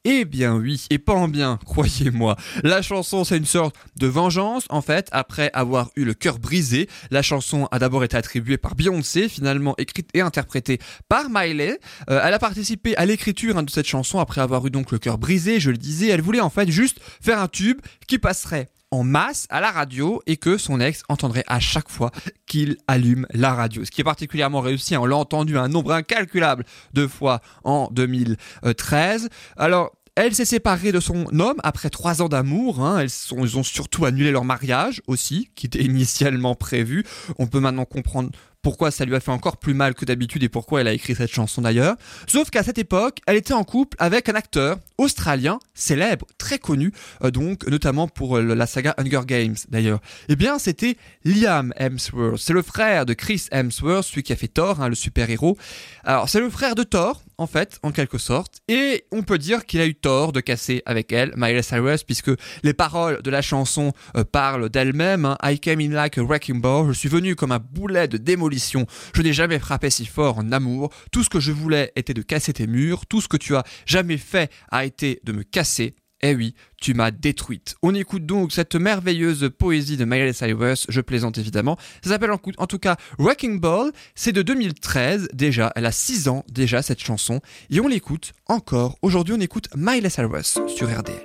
Eh 0.06 0.24
bien 0.24 0.56
oui, 0.56 0.86
et 0.92 0.98
pas 0.98 1.14
en 1.14 1.28
bien, 1.28 1.60
croyez-moi. 1.66 2.38
La 2.64 2.82
chanson, 2.82 3.26
c'est 3.26 3.36
une 3.36 3.46
sorte 3.46 3.76
de 3.98 4.08
vengeance, 4.08 4.64
en 4.70 4.82
fait, 4.82 5.10
après 5.12 5.50
avoir 5.54 5.92
eu 5.98 6.06
le 6.06 6.14
cœur 6.14 6.40
brisé. 6.40 6.88
La 7.12 7.22
chanson 7.22 7.68
a 7.72 7.80
d'abord 7.80 8.06
été 8.06 8.16
attribuée 8.16 8.58
par 8.58 8.76
Beyoncé, 8.76 9.28
finalement 9.28 9.76
écrite 9.78 10.10
et 10.14 10.22
interprétée 10.22 10.80
par 11.10 11.30
Miley. 11.30 11.82
Euh, 12.10 12.22
elle 12.24 12.34
a 12.34 12.40
participé 12.40 12.96
à 12.96 13.06
l'écriture 13.06 13.58
hein, 13.58 13.64
de 13.64 13.70
cette 13.70 13.88
chanson 13.88 14.20
après 14.20 14.40
avoir 14.40 14.66
eu 14.66 14.70
donc 14.70 14.94
le 14.94 15.00
cœur 15.00 15.18
brisé, 15.18 15.60
je 15.60 15.70
le 15.70 15.78
disais. 15.78 16.08
Elle 16.08 16.22
voulait 16.22 16.40
en 16.40 16.50
fait 16.50 16.72
juste 16.72 17.02
faire 17.22 17.42
un 17.42 17.50
tube 17.50 17.82
qui 18.08 18.20
passerait 18.20 18.70
en 18.92 19.04
masse 19.04 19.46
à 19.50 19.62
la 19.62 19.72
radio 19.72 20.22
et 20.26 20.38
que 20.38 20.58
son 20.58 20.80
ex 20.80 21.04
entendrait 21.10 21.44
à 21.48 21.60
chaque 21.60 21.90
fois 21.90 22.12
qu'il 22.48 22.78
allume 22.88 23.26
la 23.34 23.54
radio. 23.54 23.86
Ce 23.86 23.92
qui 23.92 24.02
est 24.02 24.04
particulièrement 24.06 24.62
réussi, 24.62 24.96
hein. 24.96 25.00
on 25.02 25.06
l'a 25.06 25.18
entendu 25.18 25.58
un 25.58 25.68
nombre 25.68 25.92
incalculable 25.94 26.66
de 26.94 27.08
fois 27.08 27.42
en 27.64 27.90
2013. 27.92 29.30
Alors, 29.58 29.92
elle 30.16 30.36
s'est 30.36 30.44
séparée 30.44 30.92
de 30.92 31.00
son 31.00 31.28
homme 31.40 31.60
après 31.64 31.90
trois 31.90 32.22
ans 32.22 32.28
d'amour. 32.28 32.84
hein. 32.84 33.00
Elles 33.00 33.10
ils 33.32 33.58
ont 33.58 33.64
surtout 33.64 34.06
annulé 34.06 34.32
leur 34.32 34.44
mariage 34.44 35.02
aussi, 35.08 35.50
qui 35.56 35.68
était 35.68 35.82
initialement 35.84 36.56
prévu. 36.56 37.06
On 37.38 37.48
peut 37.48 37.62
maintenant 37.62 37.86
comprendre 37.86 38.30
pourquoi 38.62 38.92
ça 38.92 39.06
lui 39.06 39.16
a 39.16 39.20
fait 39.20 39.32
encore 39.32 39.58
plus 39.58 39.74
mal 39.74 39.96
que 39.96 40.06
d'habitude 40.06 40.44
et 40.44 40.50
pourquoi 40.50 40.82
elle 40.82 40.88
a 40.88 40.94
écrit 40.94 41.16
cette 41.16 41.32
chanson 41.32 41.62
d'ailleurs. 41.62 41.96
Sauf 42.28 42.50
qu'à 42.50 42.64
cette 42.64 42.78
époque, 42.78 43.20
elle 43.26 43.38
était 43.38 43.54
en 43.54 43.64
couple 43.64 43.96
avec 44.00 44.30
un 44.30 44.36
acteur 44.36 44.78
australien 44.98 45.60
célèbre, 45.74 46.26
très 46.38 46.60
connu, 46.60 46.92
euh, 47.24 47.32
donc 47.32 47.66
notamment 47.68 48.08
pour 48.08 48.38
euh, 48.38 48.56
la 48.56 48.68
saga 48.68 48.94
Hunger 48.98 49.22
Games 49.26 49.56
d'ailleurs. 49.70 50.02
Eh 50.28 50.36
bien, 50.36 50.60
c'était 50.60 50.98
Liam 51.24 51.74
Hemsworth. 51.78 52.38
C'est 52.38 52.54
le 52.54 52.62
frère 52.62 53.06
de 53.06 53.14
Chris 53.14 53.46
Hemsworth, 53.52 54.08
celui 54.08 54.24
qui 54.24 54.34
a 54.34 54.36
fait 54.36 54.48
Thor, 54.48 54.82
hein, 54.82 54.90
le 54.90 54.96
super-héros. 54.96 55.58
Alors, 56.04 56.28
c'est 56.28 56.40
le 56.40 56.50
frère 56.50 56.76
de 56.76 56.84
Thor, 56.84 57.22
en 57.40 57.48
fait, 57.48 57.80
en 57.84 57.92
quelque 57.92 58.18
sorte. 58.18 58.60
Et 58.68 59.06
on 59.12 59.24
peut 59.24 59.38
dire 59.38 59.66
qu'il 59.66 59.80
a 59.80 59.88
eu 59.88 59.96
tort 59.96 60.32
de 60.34 60.42
casser 60.42 60.84
avec 60.86 61.12
elle, 61.12 61.34
Miley 61.38 61.64
Cyrus, 61.64 62.04
puisque 62.04 62.32
les 62.64 62.74
paroles 62.74 63.22
de 63.24 63.30
la 63.32 63.42
chanson 63.42 63.94
euh, 64.18 64.24
parlent 64.24 64.70
d'elle-même. 64.70 65.26
hein. 65.26 65.38
I 65.44 65.58
came 65.60 65.80
in 65.80 65.90
like 65.90 66.18
a 66.18 66.24
wrecking 66.24 66.62
ball. 66.62 66.88
Je 66.90 66.94
suis 66.94 67.10
venu 67.10 67.36
comme 67.36 67.52
un 67.54 67.60
boulet 67.60 68.08
de 68.08 68.18
démolition. 68.18 68.86
Je 69.16 69.22
n'ai 69.22 69.34
jamais 69.34 69.58
frappé 69.58 69.90
si 69.90 70.06
fort 70.06 70.38
en 70.38 70.52
amour. 70.52 70.92
Tout 71.12 71.24
ce 71.24 71.30
que 71.30 71.40
je 71.40 71.52
voulais 71.54 71.92
était 71.96 72.14
de 72.14 72.22
casser 72.22 72.54
tes 72.54 72.68
murs. 72.68 73.06
Tout 73.06 73.22
ce 73.22 73.28
que 73.28 73.38
tu 73.38 73.56
as 73.56 73.64
jamais 73.86 74.18
fait 74.18 74.52
a 74.70 74.86
été 74.86 75.22
de 75.24 75.32
me 75.32 75.44
casser. 75.44 75.96
Eh 76.22 76.36
oui, 76.36 76.54
tu 76.82 76.94
m'as 76.94 77.12
détruite. 77.12 77.76
On 77.82 77.96
écoute 77.96 78.26
donc 78.26 78.52
cette 78.52 78.76
merveilleuse 78.76 79.50
poésie 79.58 79.96
de 79.96 80.04
Miley 80.04 80.34
Cyrus, 80.34 80.86
je 80.90 81.00
plaisante 81.00 81.38
évidemment. 81.38 81.78
Ça 82.04 82.10
s'appelle 82.10 82.32
en, 82.32 82.68
tout 82.68 82.80
cas 82.80 82.98
Wrecking 83.18 83.62
Ball, 83.62 83.92
c'est 84.16 84.34
de 84.34 84.42
2013 84.42 85.30
déjà, 85.32 85.72
elle 85.78 85.86
a 85.86 85.94
6 85.94 86.28
ans 86.28 86.44
déjà 86.52 86.82
cette 86.82 87.02
chanson, 87.02 87.40
et 87.70 87.80
on 87.80 87.88
l'écoute 87.88 88.34
encore. 88.48 88.98
Aujourd'hui 89.02 89.34
on 89.38 89.40
écoute 89.40 89.70
Miley 89.78 90.10
Cyrus 90.10 90.60
sur 90.68 90.90
RDL. 90.90 91.16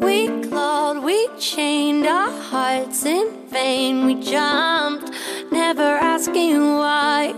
We 0.00 0.30
clawed, 0.48 1.04
we 1.04 1.28
chained 1.38 2.06
our 2.06 2.30
hearts 2.50 3.04
in 3.04 3.26
vain. 3.50 4.06
We 4.06 4.14
jumped, 4.14 5.10
never 5.56 5.92
asking 6.14 6.58
why. 6.80 7.34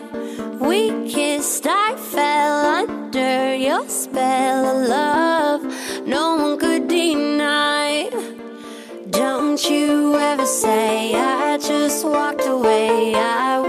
We 0.69 0.81
kissed, 1.09 1.66
I 1.69 1.95
fell 2.14 2.59
under 2.81 3.55
your 3.55 3.89
spell 3.89 4.61
of 4.73 4.89
love. 4.89 5.62
No 6.05 6.25
one 6.43 6.59
could 6.59 6.89
deny. 6.89 8.11
Don't 9.11 9.62
you 9.71 10.16
ever 10.31 10.47
say 10.47 11.14
I 11.14 11.59
just 11.59 12.05
walked 12.05 12.47
away. 12.47 13.14
I 13.14 13.61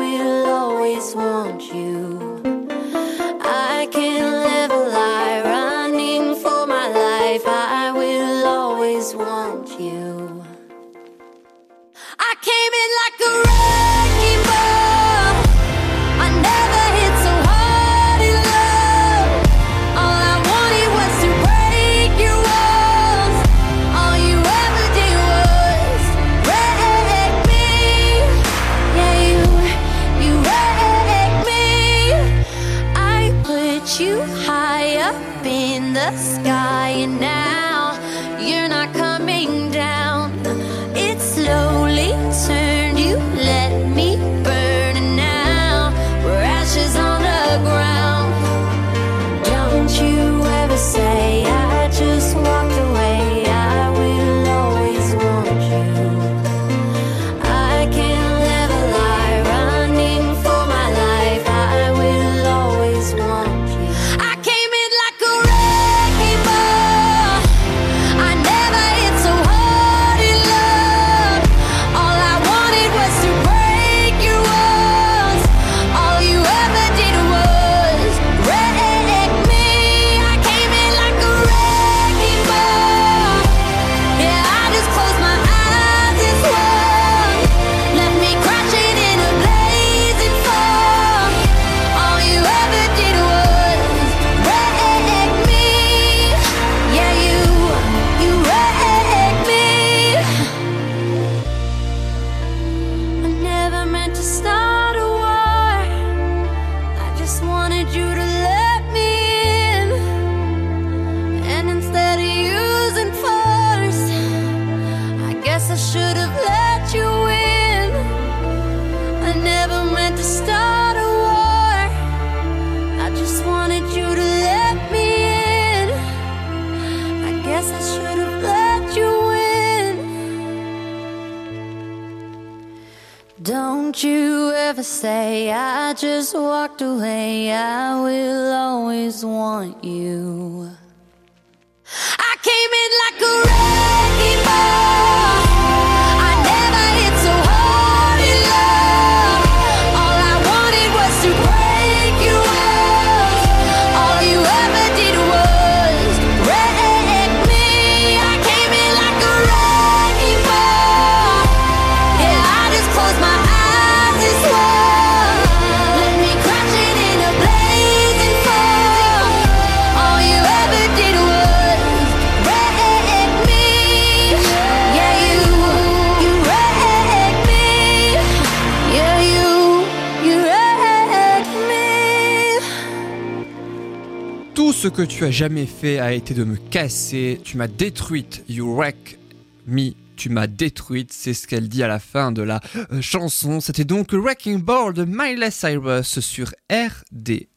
ce 184.80 184.88
que 184.88 185.02
tu 185.02 185.26
as 185.26 185.32
jamais 185.32 185.66
fait 185.66 186.00
a 186.00 186.14
été 186.14 186.34
de 186.34 186.46
me 186.46 186.56
casser, 186.56 187.42
tu 187.44 187.58
m'as 187.58 187.68
détruite, 187.68 188.46
you 188.48 188.74
wreck 188.74 189.20
me. 189.68 189.92
Tu 190.16 190.30
m'as 190.30 190.48
détruite, 190.48 191.12
c'est 191.12 191.34
ce 191.34 191.48
qu'elle 191.48 191.68
dit 191.68 191.84
à 191.84 191.90
la 191.90 192.00
fin 192.00 192.32
de 192.32 192.42
la 192.42 192.62
euh, 192.94 193.02
chanson. 193.02 193.60
C'était 193.60 193.84
donc 193.84 194.14
Wrecking 194.14 194.62
Ball 194.62 194.94
de 194.94 195.04
Miley 195.04 195.52
Cyrus 195.52 196.22
sur 196.22 196.54
RDL. 196.72 197.50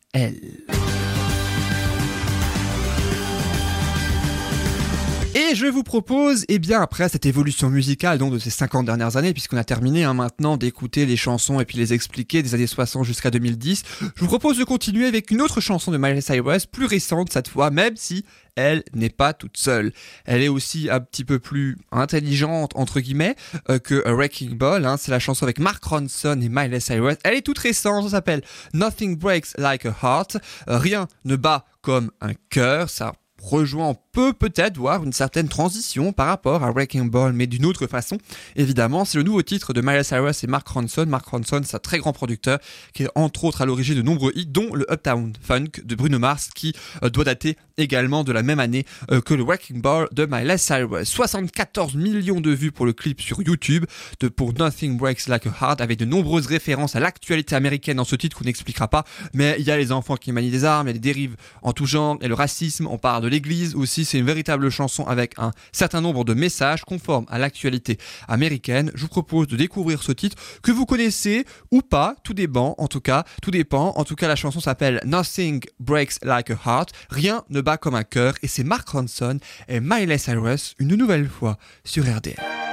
Et 5.34 5.54
je 5.54 5.64
vous 5.64 5.82
propose, 5.82 6.44
eh 6.48 6.58
bien 6.58 6.82
après 6.82 7.08
cette 7.08 7.24
évolution 7.24 7.70
musicale 7.70 8.18
donc 8.18 8.34
de 8.34 8.38
ces 8.38 8.50
50 8.50 8.84
dernières 8.84 9.16
années, 9.16 9.32
puisqu'on 9.32 9.56
a 9.56 9.64
terminé 9.64 10.04
hein, 10.04 10.12
maintenant 10.12 10.58
d'écouter 10.58 11.06
les 11.06 11.16
chansons 11.16 11.58
et 11.58 11.64
puis 11.64 11.78
les 11.78 11.94
expliquer 11.94 12.42
des 12.42 12.54
années 12.54 12.66
60 12.66 13.06
jusqu'à 13.06 13.30
2010, 13.30 13.82
je 14.14 14.20
vous 14.20 14.26
propose 14.26 14.58
de 14.58 14.64
continuer 14.64 15.06
avec 15.06 15.30
une 15.30 15.40
autre 15.40 15.62
chanson 15.62 15.90
de 15.90 15.96
Miley 15.96 16.20
Cyrus, 16.20 16.66
plus 16.66 16.84
récente 16.84 17.32
cette 17.32 17.48
fois, 17.48 17.70
même 17.70 17.96
si 17.96 18.26
elle 18.56 18.84
n'est 18.92 19.08
pas 19.08 19.32
toute 19.32 19.56
seule. 19.56 19.92
Elle 20.26 20.42
est 20.42 20.48
aussi 20.48 20.90
un 20.90 21.00
petit 21.00 21.24
peu 21.24 21.38
plus 21.38 21.78
intelligente 21.92 22.72
entre 22.74 23.00
guillemets 23.00 23.34
euh, 23.70 23.78
que 23.78 24.06
A 24.06 24.12
Wrecking 24.12 24.58
Ball. 24.58 24.84
Hein. 24.84 24.98
C'est 24.98 25.12
la 25.12 25.18
chanson 25.18 25.44
avec 25.44 25.58
Mark 25.58 25.82
Ronson 25.82 26.38
et 26.42 26.50
Miley 26.50 26.80
Cyrus. 26.80 27.16
Elle 27.24 27.36
est 27.36 27.42
toute 27.42 27.58
récente, 27.58 28.04
ça 28.04 28.10
s'appelle 28.10 28.42
Nothing 28.74 29.16
Breaks 29.16 29.56
Like 29.56 29.86
a 29.86 29.96
Heart. 30.02 30.36
Rien 30.66 31.08
ne 31.24 31.36
bat 31.36 31.64
comme 31.80 32.10
un 32.20 32.34
cœur. 32.50 32.90
Ça 32.90 33.14
rejoint 33.42 33.94
peut 34.12 34.34
peut-être 34.34 34.76
voir 34.76 35.02
une 35.04 35.12
certaine 35.14 35.48
transition 35.48 36.12
par 36.12 36.26
rapport 36.26 36.62
à 36.64 36.70
Wrecking 36.70 37.08
Ball, 37.08 37.32
mais 37.32 37.46
d'une 37.46 37.64
autre 37.64 37.86
façon. 37.86 38.18
Évidemment, 38.56 39.06
c'est 39.06 39.16
le 39.16 39.24
nouveau 39.24 39.40
titre 39.40 39.72
de 39.72 39.80
Miley 39.80 40.04
Cyrus 40.04 40.44
et 40.44 40.46
Mark 40.46 40.68
Ronson. 40.68 41.06
Mark 41.06 41.26
Ronson, 41.26 41.62
c'est 41.64 41.76
un 41.76 41.78
très 41.78 41.96
grand 41.96 42.12
producteur 42.12 42.58
qui 42.92 43.04
est 43.04 43.08
entre 43.14 43.44
autres 43.44 43.62
à 43.62 43.66
l'origine 43.66 43.94
de 43.94 44.02
nombreux 44.02 44.32
hits, 44.34 44.44
dont 44.44 44.74
le 44.74 44.84
Uptown 44.92 45.32
Funk 45.40 45.80
de 45.82 45.94
Bruno 45.94 46.18
Mars, 46.18 46.50
qui 46.54 46.74
euh, 47.02 47.08
doit 47.08 47.24
dater 47.24 47.56
également 47.78 48.22
de 48.22 48.32
la 48.32 48.42
même 48.42 48.60
année 48.60 48.84
euh, 49.10 49.22
que 49.22 49.32
le 49.32 49.44
Wrecking 49.44 49.80
Ball 49.80 50.08
de 50.12 50.26
Miley 50.26 50.58
Cyrus. 50.58 51.08
74 51.08 51.94
millions 51.94 52.42
de 52.42 52.50
vues 52.50 52.70
pour 52.70 52.84
le 52.84 52.92
clip 52.92 53.22
sur 53.22 53.40
YouTube 53.40 53.86
de 54.20 54.28
pour 54.28 54.52
Nothing 54.52 54.98
Breaks 54.98 55.26
Like 55.26 55.46
a 55.46 55.54
Heart, 55.58 55.80
avec 55.80 55.98
de 55.98 56.04
nombreuses 56.04 56.46
références 56.46 56.96
à 56.96 57.00
l'actualité 57.00 57.54
américaine 57.54 57.96
dans 57.96 58.04
ce 58.04 58.16
titre 58.16 58.36
qu'on 58.36 58.44
n'expliquera 58.44 58.88
pas, 58.88 59.04
mais 59.32 59.56
il 59.58 59.64
y 59.64 59.70
a 59.70 59.78
les 59.78 59.90
enfants 59.90 60.16
qui 60.16 60.32
manient 60.32 60.50
des 60.50 60.64
armes, 60.64 60.88
il 60.88 60.90
y 60.90 60.94
a 60.94 60.94
des 60.94 60.98
dérives 60.98 61.36
en 61.62 61.72
tout 61.72 61.86
genre, 61.86 62.18
et 62.20 62.28
le 62.28 62.34
racisme, 62.34 62.86
on 62.86 62.98
parle 62.98 63.22
de 63.22 63.28
l'église 63.28 63.74
aussi, 63.74 64.01
c'est 64.04 64.18
une 64.18 64.26
véritable 64.26 64.70
chanson 64.70 65.04
avec 65.06 65.34
un 65.38 65.50
certain 65.72 66.00
nombre 66.00 66.24
de 66.24 66.34
messages 66.34 66.84
conformes 66.84 67.26
à 67.28 67.38
l'actualité 67.38 67.98
américaine. 68.28 68.90
Je 68.94 69.02
vous 69.02 69.08
propose 69.08 69.46
de 69.48 69.56
découvrir 69.56 70.02
ce 70.02 70.12
titre 70.12 70.36
que 70.62 70.72
vous 70.72 70.86
connaissez 70.86 71.44
ou 71.70 71.82
pas, 71.82 72.16
tout 72.24 72.34
dépend 72.34 72.74
en 72.78 72.88
tout 72.88 73.00
cas, 73.00 73.24
tout 73.42 73.50
dépend. 73.50 73.92
En 73.96 74.04
tout 74.04 74.16
cas, 74.16 74.28
la 74.28 74.36
chanson 74.36 74.60
s'appelle 74.60 75.00
Nothing 75.04 75.62
Breaks 75.80 76.14
Like 76.22 76.50
a 76.50 76.58
Heart, 76.64 76.90
rien 77.10 77.44
ne 77.50 77.60
bat 77.60 77.76
comme 77.76 77.94
un 77.94 78.04
cœur, 78.04 78.34
et 78.42 78.48
c'est 78.48 78.64
Mark 78.64 78.88
Ronson 78.88 79.38
et 79.68 79.80
Miley 79.80 80.18
Cyrus 80.18 80.74
une 80.78 80.94
nouvelle 80.96 81.28
fois 81.28 81.58
sur 81.84 82.04
RDL. 82.04 82.71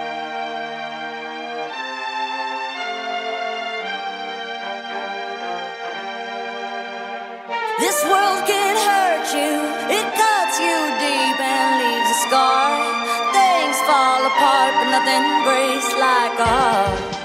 Breaks 15.43 15.99
like 15.99 16.39
a 16.39 17.19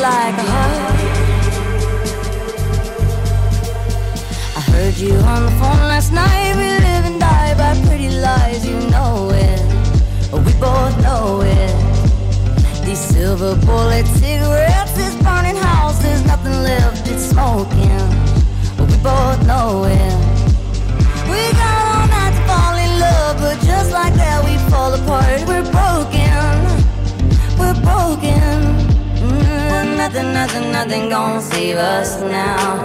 like 0.00 0.38
a. 0.38 0.52
I 4.56 4.60
heard 4.72 4.96
you 4.96 5.14
on 5.14 5.44
the 5.44 5.52
phone 5.60 5.84
last 5.92 6.12
night. 6.12 6.56
We 6.56 6.68
live 6.86 7.04
and 7.10 7.20
die 7.20 7.54
by 7.54 7.72
pretty 7.86 8.08
lies, 8.08 8.66
you 8.66 8.78
know 8.90 9.30
it. 9.32 9.60
We 10.32 10.52
both 10.54 10.94
know 11.02 11.42
it. 11.42 12.84
These 12.86 12.98
silver 12.98 13.54
bullet 13.66 14.06
cigarettes, 14.06 14.92
this 14.92 15.14
burning 15.16 15.56
house, 15.56 15.98
there's 16.02 16.24
nothing 16.24 16.56
left, 16.62 17.06
smoking. 17.18 18.06
But 18.76 18.86
we 18.90 18.96
both 19.02 19.46
know 19.46 19.84
it. 19.84 20.16
We 21.30 21.52
got 21.52 21.99
love, 23.32 23.40
but 23.40 23.66
just 23.66 23.92
like 23.92 24.14
that, 24.14 24.44
we 24.44 24.56
fall 24.70 24.92
apart. 24.94 25.40
We're 25.46 25.66
broken, 25.70 26.50
we're 27.58 27.78
broken. 27.82 28.50
Mm, 29.20 29.96
nothing, 29.96 30.32
nothing, 30.32 30.72
nothing 30.72 31.08
gonna 31.10 31.40
save 31.40 31.76
us 31.76 32.20
now. 32.20 32.76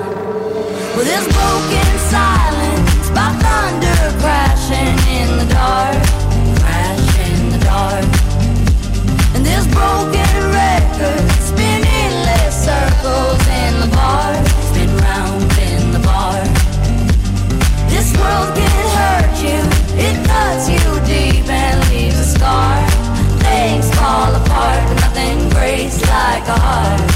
Well, 0.93 1.05
this 1.05 1.25
broken 1.37 1.89
silence 2.13 3.09
by 3.17 3.29
thunder 3.43 4.01
crashing 4.21 4.97
in 5.19 5.29
the 5.39 5.47
dark, 5.53 6.01
crash 6.61 7.07
in 7.29 7.49
the 7.53 7.61
dark. 7.63 8.05
And 9.35 9.45
this 9.45 9.65
broken 9.67 10.33
record 10.51 11.25
spinning 11.49 12.11
less 12.27 12.53
circles 12.65 13.41
in 13.63 13.73
the 13.83 13.89
bar, 13.95 14.31
spin 14.69 14.91
round 15.07 15.51
in 15.69 15.91
the 15.91 15.99
bar. 15.99 16.39
This 17.89 18.07
world 18.19 18.55
can 18.55 18.85
hurt 18.97 19.35
you, 19.43 19.74
cuts 20.27 20.69
you 20.69 20.83
deep 21.05 21.47
and 21.47 21.89
leaves 21.89 22.19
a 22.19 22.25
scar. 22.25 22.87
Things 23.39 23.89
fall 23.95 24.33
apart, 24.35 24.83
but 24.87 24.99
nothing 25.01 25.49
breaks 25.49 26.01
like 26.01 26.47
a 26.47 26.59
heart. 26.59 27.14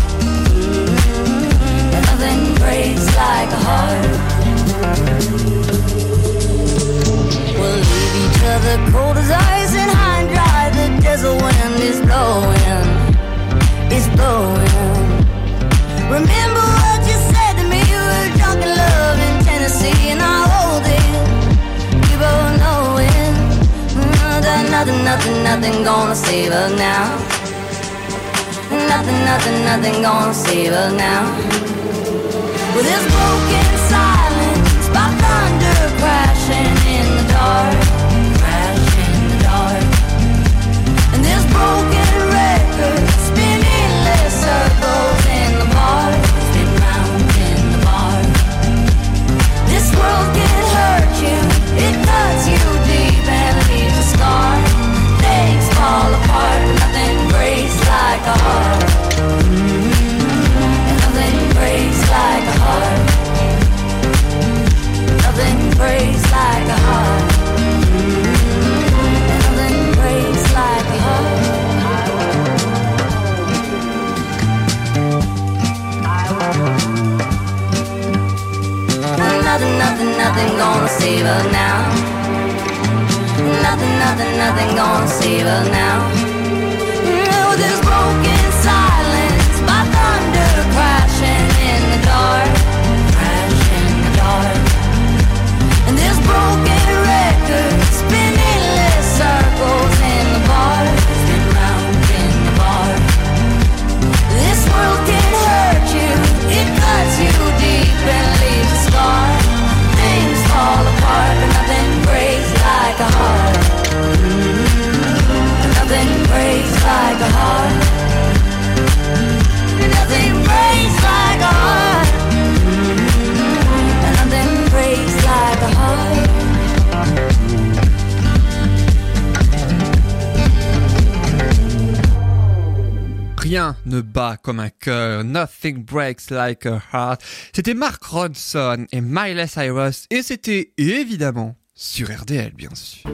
Ne 133.99 134.03
bat 134.03 134.37
comme 134.41 134.61
un 134.61 134.69
cœur, 134.69 135.25
nothing 135.25 135.83
breaks 135.83 136.31
like 136.31 136.65
a 136.65 136.81
heart. 136.93 137.21
C'était 137.53 137.73
Mark 137.73 138.01
Ronson 138.01 138.85
et 138.93 139.01
Miley 139.01 139.45
Cyrus 139.45 140.05
et 140.09 140.23
c'était 140.23 140.71
évidemment 140.77 141.57
sur 141.75 142.07
RDL 142.07 142.53
bien 142.53 142.73
sûr. 142.73 143.09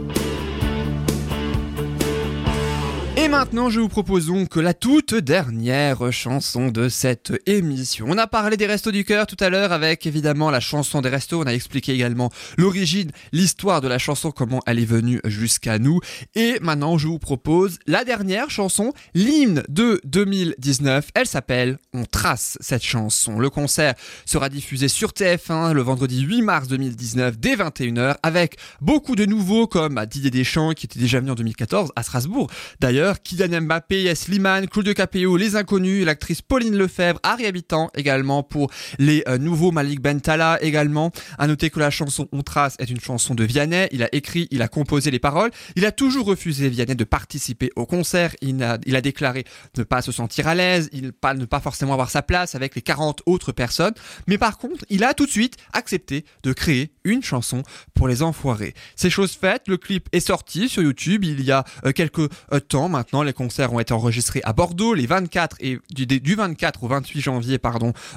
Maintenant, 3.37 3.69
je 3.69 3.81
vous 3.81 3.89
propose 3.89 4.27
donc 4.27 4.55
la 4.55 4.73
toute 4.73 5.13
dernière 5.13 6.09
chanson 6.13 6.69
de 6.69 6.87
cette 6.87 7.33
émission. 7.45 8.05
On 8.07 8.17
a 8.17 8.27
parlé 8.27 8.55
des 8.55 8.65
Restos 8.65 8.91
du 8.91 9.03
Cœur 9.03 9.27
tout 9.27 9.35
à 9.41 9.49
l'heure 9.49 9.73
avec 9.73 10.05
évidemment 10.05 10.49
la 10.49 10.61
chanson 10.61 11.01
des 11.01 11.09
Restos. 11.09 11.41
On 11.41 11.45
a 11.45 11.53
expliqué 11.53 11.91
également 11.91 12.31
l'origine, 12.57 13.11
l'histoire 13.33 13.81
de 13.81 13.89
la 13.89 13.97
chanson, 13.97 14.31
comment 14.31 14.61
elle 14.65 14.79
est 14.79 14.85
venue 14.85 15.19
jusqu'à 15.25 15.79
nous. 15.79 15.99
Et 16.35 16.59
maintenant, 16.61 16.97
je 16.97 17.07
vous 17.07 17.19
propose 17.19 17.77
la 17.87 18.05
dernière 18.05 18.49
chanson, 18.49 18.93
l'hymne 19.13 19.63
de 19.67 19.99
2019. 20.05 21.09
Elle 21.13 21.27
s'appelle 21.27 21.77
On 21.93 22.05
trace 22.05 22.57
cette 22.61 22.83
chanson. 22.83 23.37
Le 23.37 23.49
concert 23.49 23.95
sera 24.25 24.47
diffusé 24.47 24.87
sur 24.87 25.09
TF1 25.09 25.73
le 25.73 25.81
vendredi 25.81 26.21
8 26.21 26.41
mars 26.41 26.67
2019 26.69 27.37
dès 27.37 27.57
21h 27.57 28.15
avec 28.23 28.55
beaucoup 28.79 29.17
de 29.17 29.25
nouveaux 29.25 29.67
comme 29.67 30.05
Didier 30.09 30.31
Deschamps 30.31 30.71
qui 30.71 30.85
était 30.85 30.99
déjà 30.99 31.19
venu 31.19 31.31
en 31.31 31.35
2014 31.35 31.91
à 31.97 32.03
Strasbourg. 32.03 32.49
D'ailleurs, 32.79 33.21
Kylian 33.25 33.61
Mbappé, 33.61 34.03
Yes 34.03 34.27
Liman, 34.27 34.67
Claude 34.67 34.93
Capéo, 34.93 35.35
Les 35.35 35.55
Inconnus, 35.55 36.05
l'actrice 36.05 36.43
Pauline 36.43 36.77
Lefebvre, 36.77 37.19
Harry 37.23 37.47
Habitant 37.47 37.89
également 37.95 38.43
pour 38.43 38.69
les 38.99 39.23
euh, 39.27 39.39
nouveaux 39.39 39.71
Malik 39.71 39.99
Bentala 39.99 40.59
également. 40.61 41.11
À 41.39 41.47
noter 41.47 41.71
que 41.71 41.79
la 41.79 41.89
chanson 41.89 42.27
On 42.31 42.43
Trace 42.43 42.75
est 42.77 42.89
une 42.89 42.99
chanson 42.99 43.33
de 43.33 43.43
Vianney. 43.43 43.87
Il 43.91 44.03
a 44.03 44.13
écrit, 44.13 44.47
il 44.51 44.61
a 44.61 44.67
composé 44.67 45.09
les 45.09 45.17
paroles. 45.17 45.49
Il 45.75 45.87
a 45.87 45.91
toujours 45.91 46.27
refusé 46.27 46.69
Vianney 46.69 46.95
de 46.95 47.03
participer 47.03 47.71
au 47.75 47.87
concert. 47.87 48.35
Il 48.41 48.61
a, 48.63 48.77
déclaré 48.77 49.43
ne 49.75 49.83
pas 49.83 50.03
se 50.03 50.11
sentir 50.11 50.47
à 50.47 50.53
l'aise, 50.53 50.91
ne 50.93 51.09
pas 51.45 51.59
forcément 51.59 51.93
avoir 51.93 52.11
sa 52.11 52.21
place 52.21 52.53
avec 52.53 52.75
les 52.75 52.83
40 52.83 53.23
autres 53.25 53.51
personnes. 53.51 53.93
Mais 54.27 54.37
par 54.37 54.59
contre, 54.59 54.85
il 54.89 55.03
a 55.03 55.15
tout 55.15 55.25
de 55.25 55.31
suite 55.31 55.57
accepté 55.73 56.25
de 56.43 56.53
créer 56.53 56.91
une 57.03 57.23
chanson 57.23 57.63
pour 57.95 58.07
les 58.07 58.21
enfoirés. 58.21 58.75
C'est 58.95 59.09
chose 59.09 59.31
faite. 59.31 59.63
Le 59.67 59.77
clip 59.77 60.09
est 60.11 60.19
sorti 60.19 60.69
sur 60.69 60.83
YouTube 60.83 61.23
il 61.23 61.41
y 61.43 61.51
a 61.51 61.63
euh, 61.85 61.91
quelques 61.91 62.19
euh, 62.53 62.59
temps 62.59 62.87
maintenant. 62.87 63.04
Les 63.13 63.33
concerts 63.33 63.73
ont 63.73 63.79
été 63.79 63.93
enregistrés 63.93 64.41
à 64.43 64.53
Bordeaux 64.53 64.93
les 64.93 65.05
24 65.05 65.57
et 65.59 65.79
du, 65.89 66.05
du 66.05 66.35
24 66.35 66.83
au 66.83 66.87
28 66.87 67.21
janvier 67.21 67.59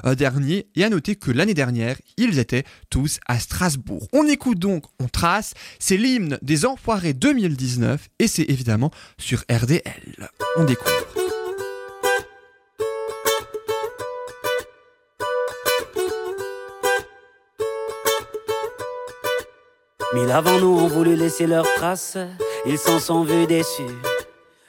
euh, 0.05 0.15
dernier. 0.15 0.67
Et 0.75 0.83
à 0.83 0.89
noter 0.89 1.15
que 1.15 1.31
l'année 1.31 1.53
dernière, 1.53 1.97
ils 2.17 2.37
étaient 2.37 2.63
tous 2.89 3.19
à 3.27 3.39
Strasbourg. 3.39 4.07
On 4.13 4.27
écoute 4.27 4.59
donc, 4.59 4.83
on 4.99 5.07
trace. 5.07 5.53
C'est 5.79 5.97
l'hymne 5.97 6.37
des 6.41 6.65
Enfoirés 6.65 7.13
2019 7.13 8.09
et 8.19 8.27
c'est 8.27 8.49
évidemment 8.49 8.91
sur 9.17 9.43
RDL. 9.49 10.29
On 10.57 10.65
découvre. 10.65 10.93
Mille 20.13 20.31
avant 20.31 20.59
nous 20.59 20.75
ont 20.79 20.87
voulu 20.87 21.15
laisser 21.15 21.45
leurs 21.45 21.71
traces, 21.75 22.17
ils 22.65 22.79
s'en 22.79 22.97
sont 22.99 23.23
vus 23.23 23.45
déçus. 23.45 23.83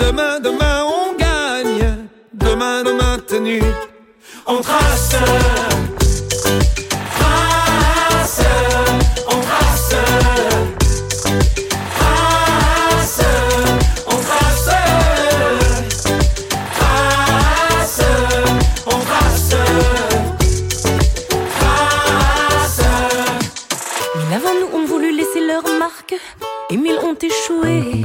Demain, 0.00 0.40
demain, 0.40 0.84
on 0.84 1.14
gagne. 1.16 2.08
Demain, 2.32 2.82
demain, 2.82 3.18
tenue. 3.26 3.62
On 4.46 4.60
trace. 4.62 5.14
Trace. 7.18 8.42
On 9.28 9.40
trace. 9.48 9.94
Trace. 11.96 13.20
On 14.06 14.16
trace. 14.28 14.70
Trace. 16.78 18.02
On 18.86 18.98
trace. 19.10 19.54
Trace. 21.58 22.80
Avant 24.34 24.54
nous 24.60 24.70
ont 24.78 24.86
voulu 24.86 25.08
laisser 25.14 25.40
leur 25.46 25.64
marque, 25.78 26.14
et 26.70 26.76
mille 26.76 26.98
ont 27.02 27.14
échoué. 27.14 28.04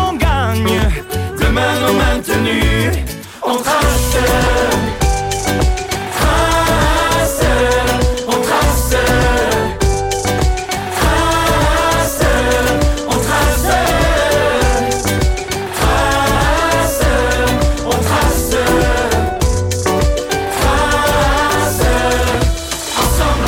Trace. 2.23 2.91
On 3.43 3.57
trace. 3.57 4.01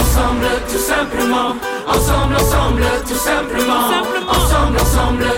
Ensemble, 0.03 0.47
tout 0.67 0.78
simplement. 0.78 1.55
Ensemble, 1.88 2.36
ensemble, 2.36 2.84
tout 3.07 3.15
simplement. 3.15 3.74
Ensemble, 4.28 4.78
ensemble, 4.80 5.33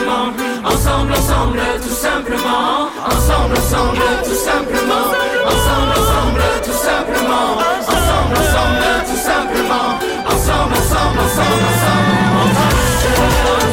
simplement. 0.00 0.32
Ensemble, 0.64 1.12
ensemble, 1.12 1.60
tout 1.82 1.94
simplement. 1.94 2.88
Ensemble, 3.06 3.56
ensemble, 3.56 4.00
tout 4.24 4.34
simplement. 4.34 5.06
Ensemble, 5.46 5.92
ensemble, 6.00 6.42
tout 6.64 6.72
simplement. 6.72 7.58
Ensemble, 7.88 8.36
ensemble, 8.36 8.84
tout 9.06 9.16
simplement. 9.16 9.98
Ensemble, 10.26 10.74
ensemble, 10.74 11.18
ensemble, 11.20 11.64
ensemble. 11.72 13.69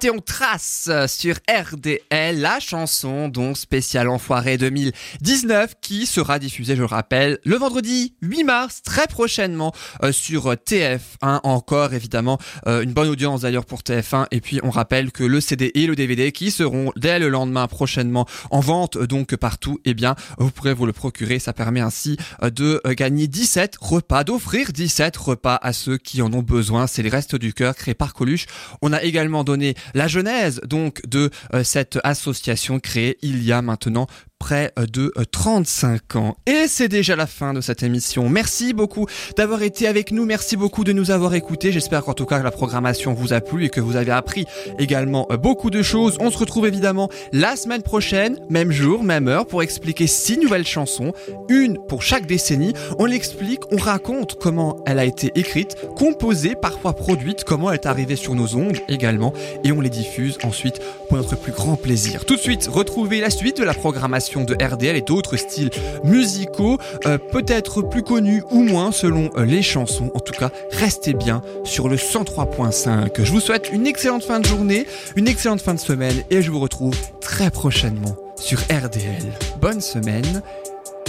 C'était 0.00 0.14
On 0.14 0.20
Trace 0.20 0.88
sur 1.08 1.34
RDL, 1.50 2.38
la 2.38 2.60
chanson 2.60 3.28
donc 3.28 3.58
spéciale 3.58 4.08
Enfoiré 4.08 4.56
2019 4.56 5.74
qui 5.80 6.06
sera 6.06 6.38
diffusée, 6.38 6.76
je 6.76 6.82
le 6.82 6.86
rappelle, 6.86 7.40
le 7.44 7.56
vendredi 7.56 8.14
8 8.22 8.44
mars, 8.44 8.82
très 8.84 9.08
prochainement 9.08 9.74
euh, 10.04 10.12
sur 10.12 10.52
TF1. 10.52 11.40
Encore 11.42 11.94
évidemment 11.94 12.38
euh, 12.68 12.82
une 12.82 12.92
bonne 12.92 13.08
audience 13.08 13.40
d'ailleurs 13.40 13.64
pour 13.64 13.80
TF1. 13.80 14.26
Et 14.30 14.40
puis 14.40 14.60
on 14.62 14.70
rappelle 14.70 15.10
que 15.10 15.24
le 15.24 15.40
CD 15.40 15.72
et 15.74 15.88
le 15.88 15.96
DVD 15.96 16.30
qui 16.30 16.52
seront 16.52 16.92
dès 16.94 17.18
le 17.18 17.28
lendemain 17.28 17.66
prochainement 17.66 18.24
en 18.52 18.60
vente 18.60 18.94
euh, 18.94 19.08
donc 19.08 19.34
partout, 19.34 19.80
eh 19.84 19.94
bien 19.94 20.14
vous 20.38 20.52
pourrez 20.52 20.74
vous 20.74 20.86
le 20.86 20.92
procurer. 20.92 21.40
Ça 21.40 21.52
permet 21.52 21.80
ainsi 21.80 22.16
euh, 22.44 22.50
de 22.50 22.80
euh, 22.86 22.94
gagner 22.94 23.26
17 23.26 23.74
repas, 23.80 24.22
d'offrir 24.22 24.72
17 24.72 25.16
repas 25.16 25.58
à 25.60 25.72
ceux 25.72 25.98
qui 25.98 26.22
en 26.22 26.32
ont 26.32 26.42
besoin. 26.42 26.86
C'est 26.86 27.02
les 27.02 27.08
Restes 27.08 27.34
du 27.34 27.52
Cœur 27.52 27.74
créés 27.74 27.94
par 27.94 28.14
Coluche. 28.14 28.46
On 28.80 28.92
a 28.92 29.02
également 29.02 29.42
donné 29.42 29.74
la 29.94 30.08
genèse 30.08 30.60
donc 30.64 31.00
de 31.06 31.30
euh, 31.54 31.64
cette 31.64 31.98
association 32.04 32.80
créée 32.80 33.18
il 33.22 33.42
y 33.42 33.52
a 33.52 33.62
maintenant 33.62 34.06
près 34.38 34.72
euh, 34.78 34.86
de 34.86 35.12
euh, 35.16 35.24
35 35.24 36.16
ans. 36.16 36.36
Et 36.46 36.66
c'est 36.68 36.88
déjà 36.88 37.16
la 37.16 37.26
fin 37.26 37.52
de 37.52 37.60
cette 37.60 37.82
émission. 37.82 38.28
Merci 38.28 38.72
beaucoup 38.72 39.06
d'avoir 39.36 39.62
été 39.62 39.86
avec 39.86 40.12
nous, 40.12 40.24
merci 40.24 40.56
beaucoup 40.56 40.84
de 40.84 40.92
nous 40.92 41.10
avoir 41.10 41.34
écoutés. 41.34 41.72
J'espère 41.72 42.04
qu'en 42.04 42.14
tout 42.14 42.26
cas 42.26 42.42
la 42.42 42.50
programmation 42.50 43.14
vous 43.14 43.32
a 43.32 43.40
plu 43.40 43.64
et 43.64 43.68
que 43.68 43.80
vous 43.80 43.96
avez 43.96 44.12
appris 44.12 44.46
également 44.78 45.26
euh, 45.30 45.36
beaucoup 45.36 45.70
de 45.70 45.82
choses. 45.82 46.16
On 46.20 46.30
se 46.30 46.38
retrouve 46.38 46.66
évidemment 46.66 47.08
la 47.32 47.56
semaine 47.56 47.82
prochaine, 47.82 48.38
même 48.48 48.70
jour, 48.70 49.02
même 49.02 49.28
heure, 49.28 49.46
pour 49.46 49.62
expliquer 49.62 50.06
six 50.06 50.38
nouvelles 50.38 50.66
chansons, 50.66 51.12
une 51.48 51.78
pour 51.88 52.02
chaque 52.02 52.26
décennie. 52.26 52.74
On 52.98 53.06
l'explique, 53.06 53.60
on 53.72 53.76
raconte 53.76 54.36
comment 54.40 54.82
elle 54.86 54.98
a 54.98 55.04
été 55.04 55.32
écrite, 55.34 55.76
composée, 55.96 56.54
parfois 56.54 56.94
produite, 56.94 57.44
comment 57.44 57.70
elle 57.70 57.78
est 57.78 57.86
arrivée 57.86 58.16
sur 58.16 58.34
nos 58.34 58.56
ondes 58.56 58.78
également, 58.88 59.32
et 59.64 59.72
on 59.72 59.80
les 59.80 59.90
diffuse 59.90 60.38
ensuite 60.44 60.80
pour 61.08 61.16
notre 61.16 61.36
plus 61.36 61.52
grand 61.52 61.76
plaisir. 61.76 62.24
Tout 62.24 62.36
de 62.36 62.40
suite, 62.40 62.68
retrouvez 62.70 63.20
la 63.20 63.30
suite 63.30 63.58
de 63.58 63.64
la 63.64 63.74
programmation 63.74 64.27
de 64.36 64.54
RDL 64.62 64.96
et 64.96 65.00
d'autres 65.00 65.36
styles 65.36 65.70
musicaux, 66.04 66.78
euh, 67.06 67.18
peut-être 67.18 67.82
plus 67.82 68.02
connus 68.02 68.42
ou 68.50 68.62
moins 68.62 68.92
selon 68.92 69.30
euh, 69.36 69.44
les 69.44 69.62
chansons. 69.62 70.10
En 70.14 70.20
tout 70.20 70.34
cas, 70.34 70.50
restez 70.70 71.14
bien 71.14 71.42
sur 71.64 71.88
le 71.88 71.96
103.5. 71.96 73.22
Je 73.22 73.32
vous 73.32 73.40
souhaite 73.40 73.70
une 73.72 73.86
excellente 73.86 74.22
fin 74.22 74.40
de 74.40 74.46
journée, 74.46 74.86
une 75.16 75.28
excellente 75.28 75.60
fin 75.60 75.74
de 75.74 75.80
semaine 75.80 76.22
et 76.30 76.42
je 76.42 76.50
vous 76.50 76.60
retrouve 76.60 76.94
très 77.20 77.50
prochainement 77.50 78.16
sur 78.36 78.58
RDL. 78.60 79.32
Bonne 79.60 79.80
semaine 79.80 80.42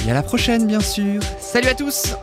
et 0.08 0.12
à 0.12 0.14
la 0.14 0.24
prochaine 0.24 0.66
bien 0.66 0.82
sûr. 0.82 1.22
Salut 1.40 1.68
à 1.68 1.76
tous 1.76 2.16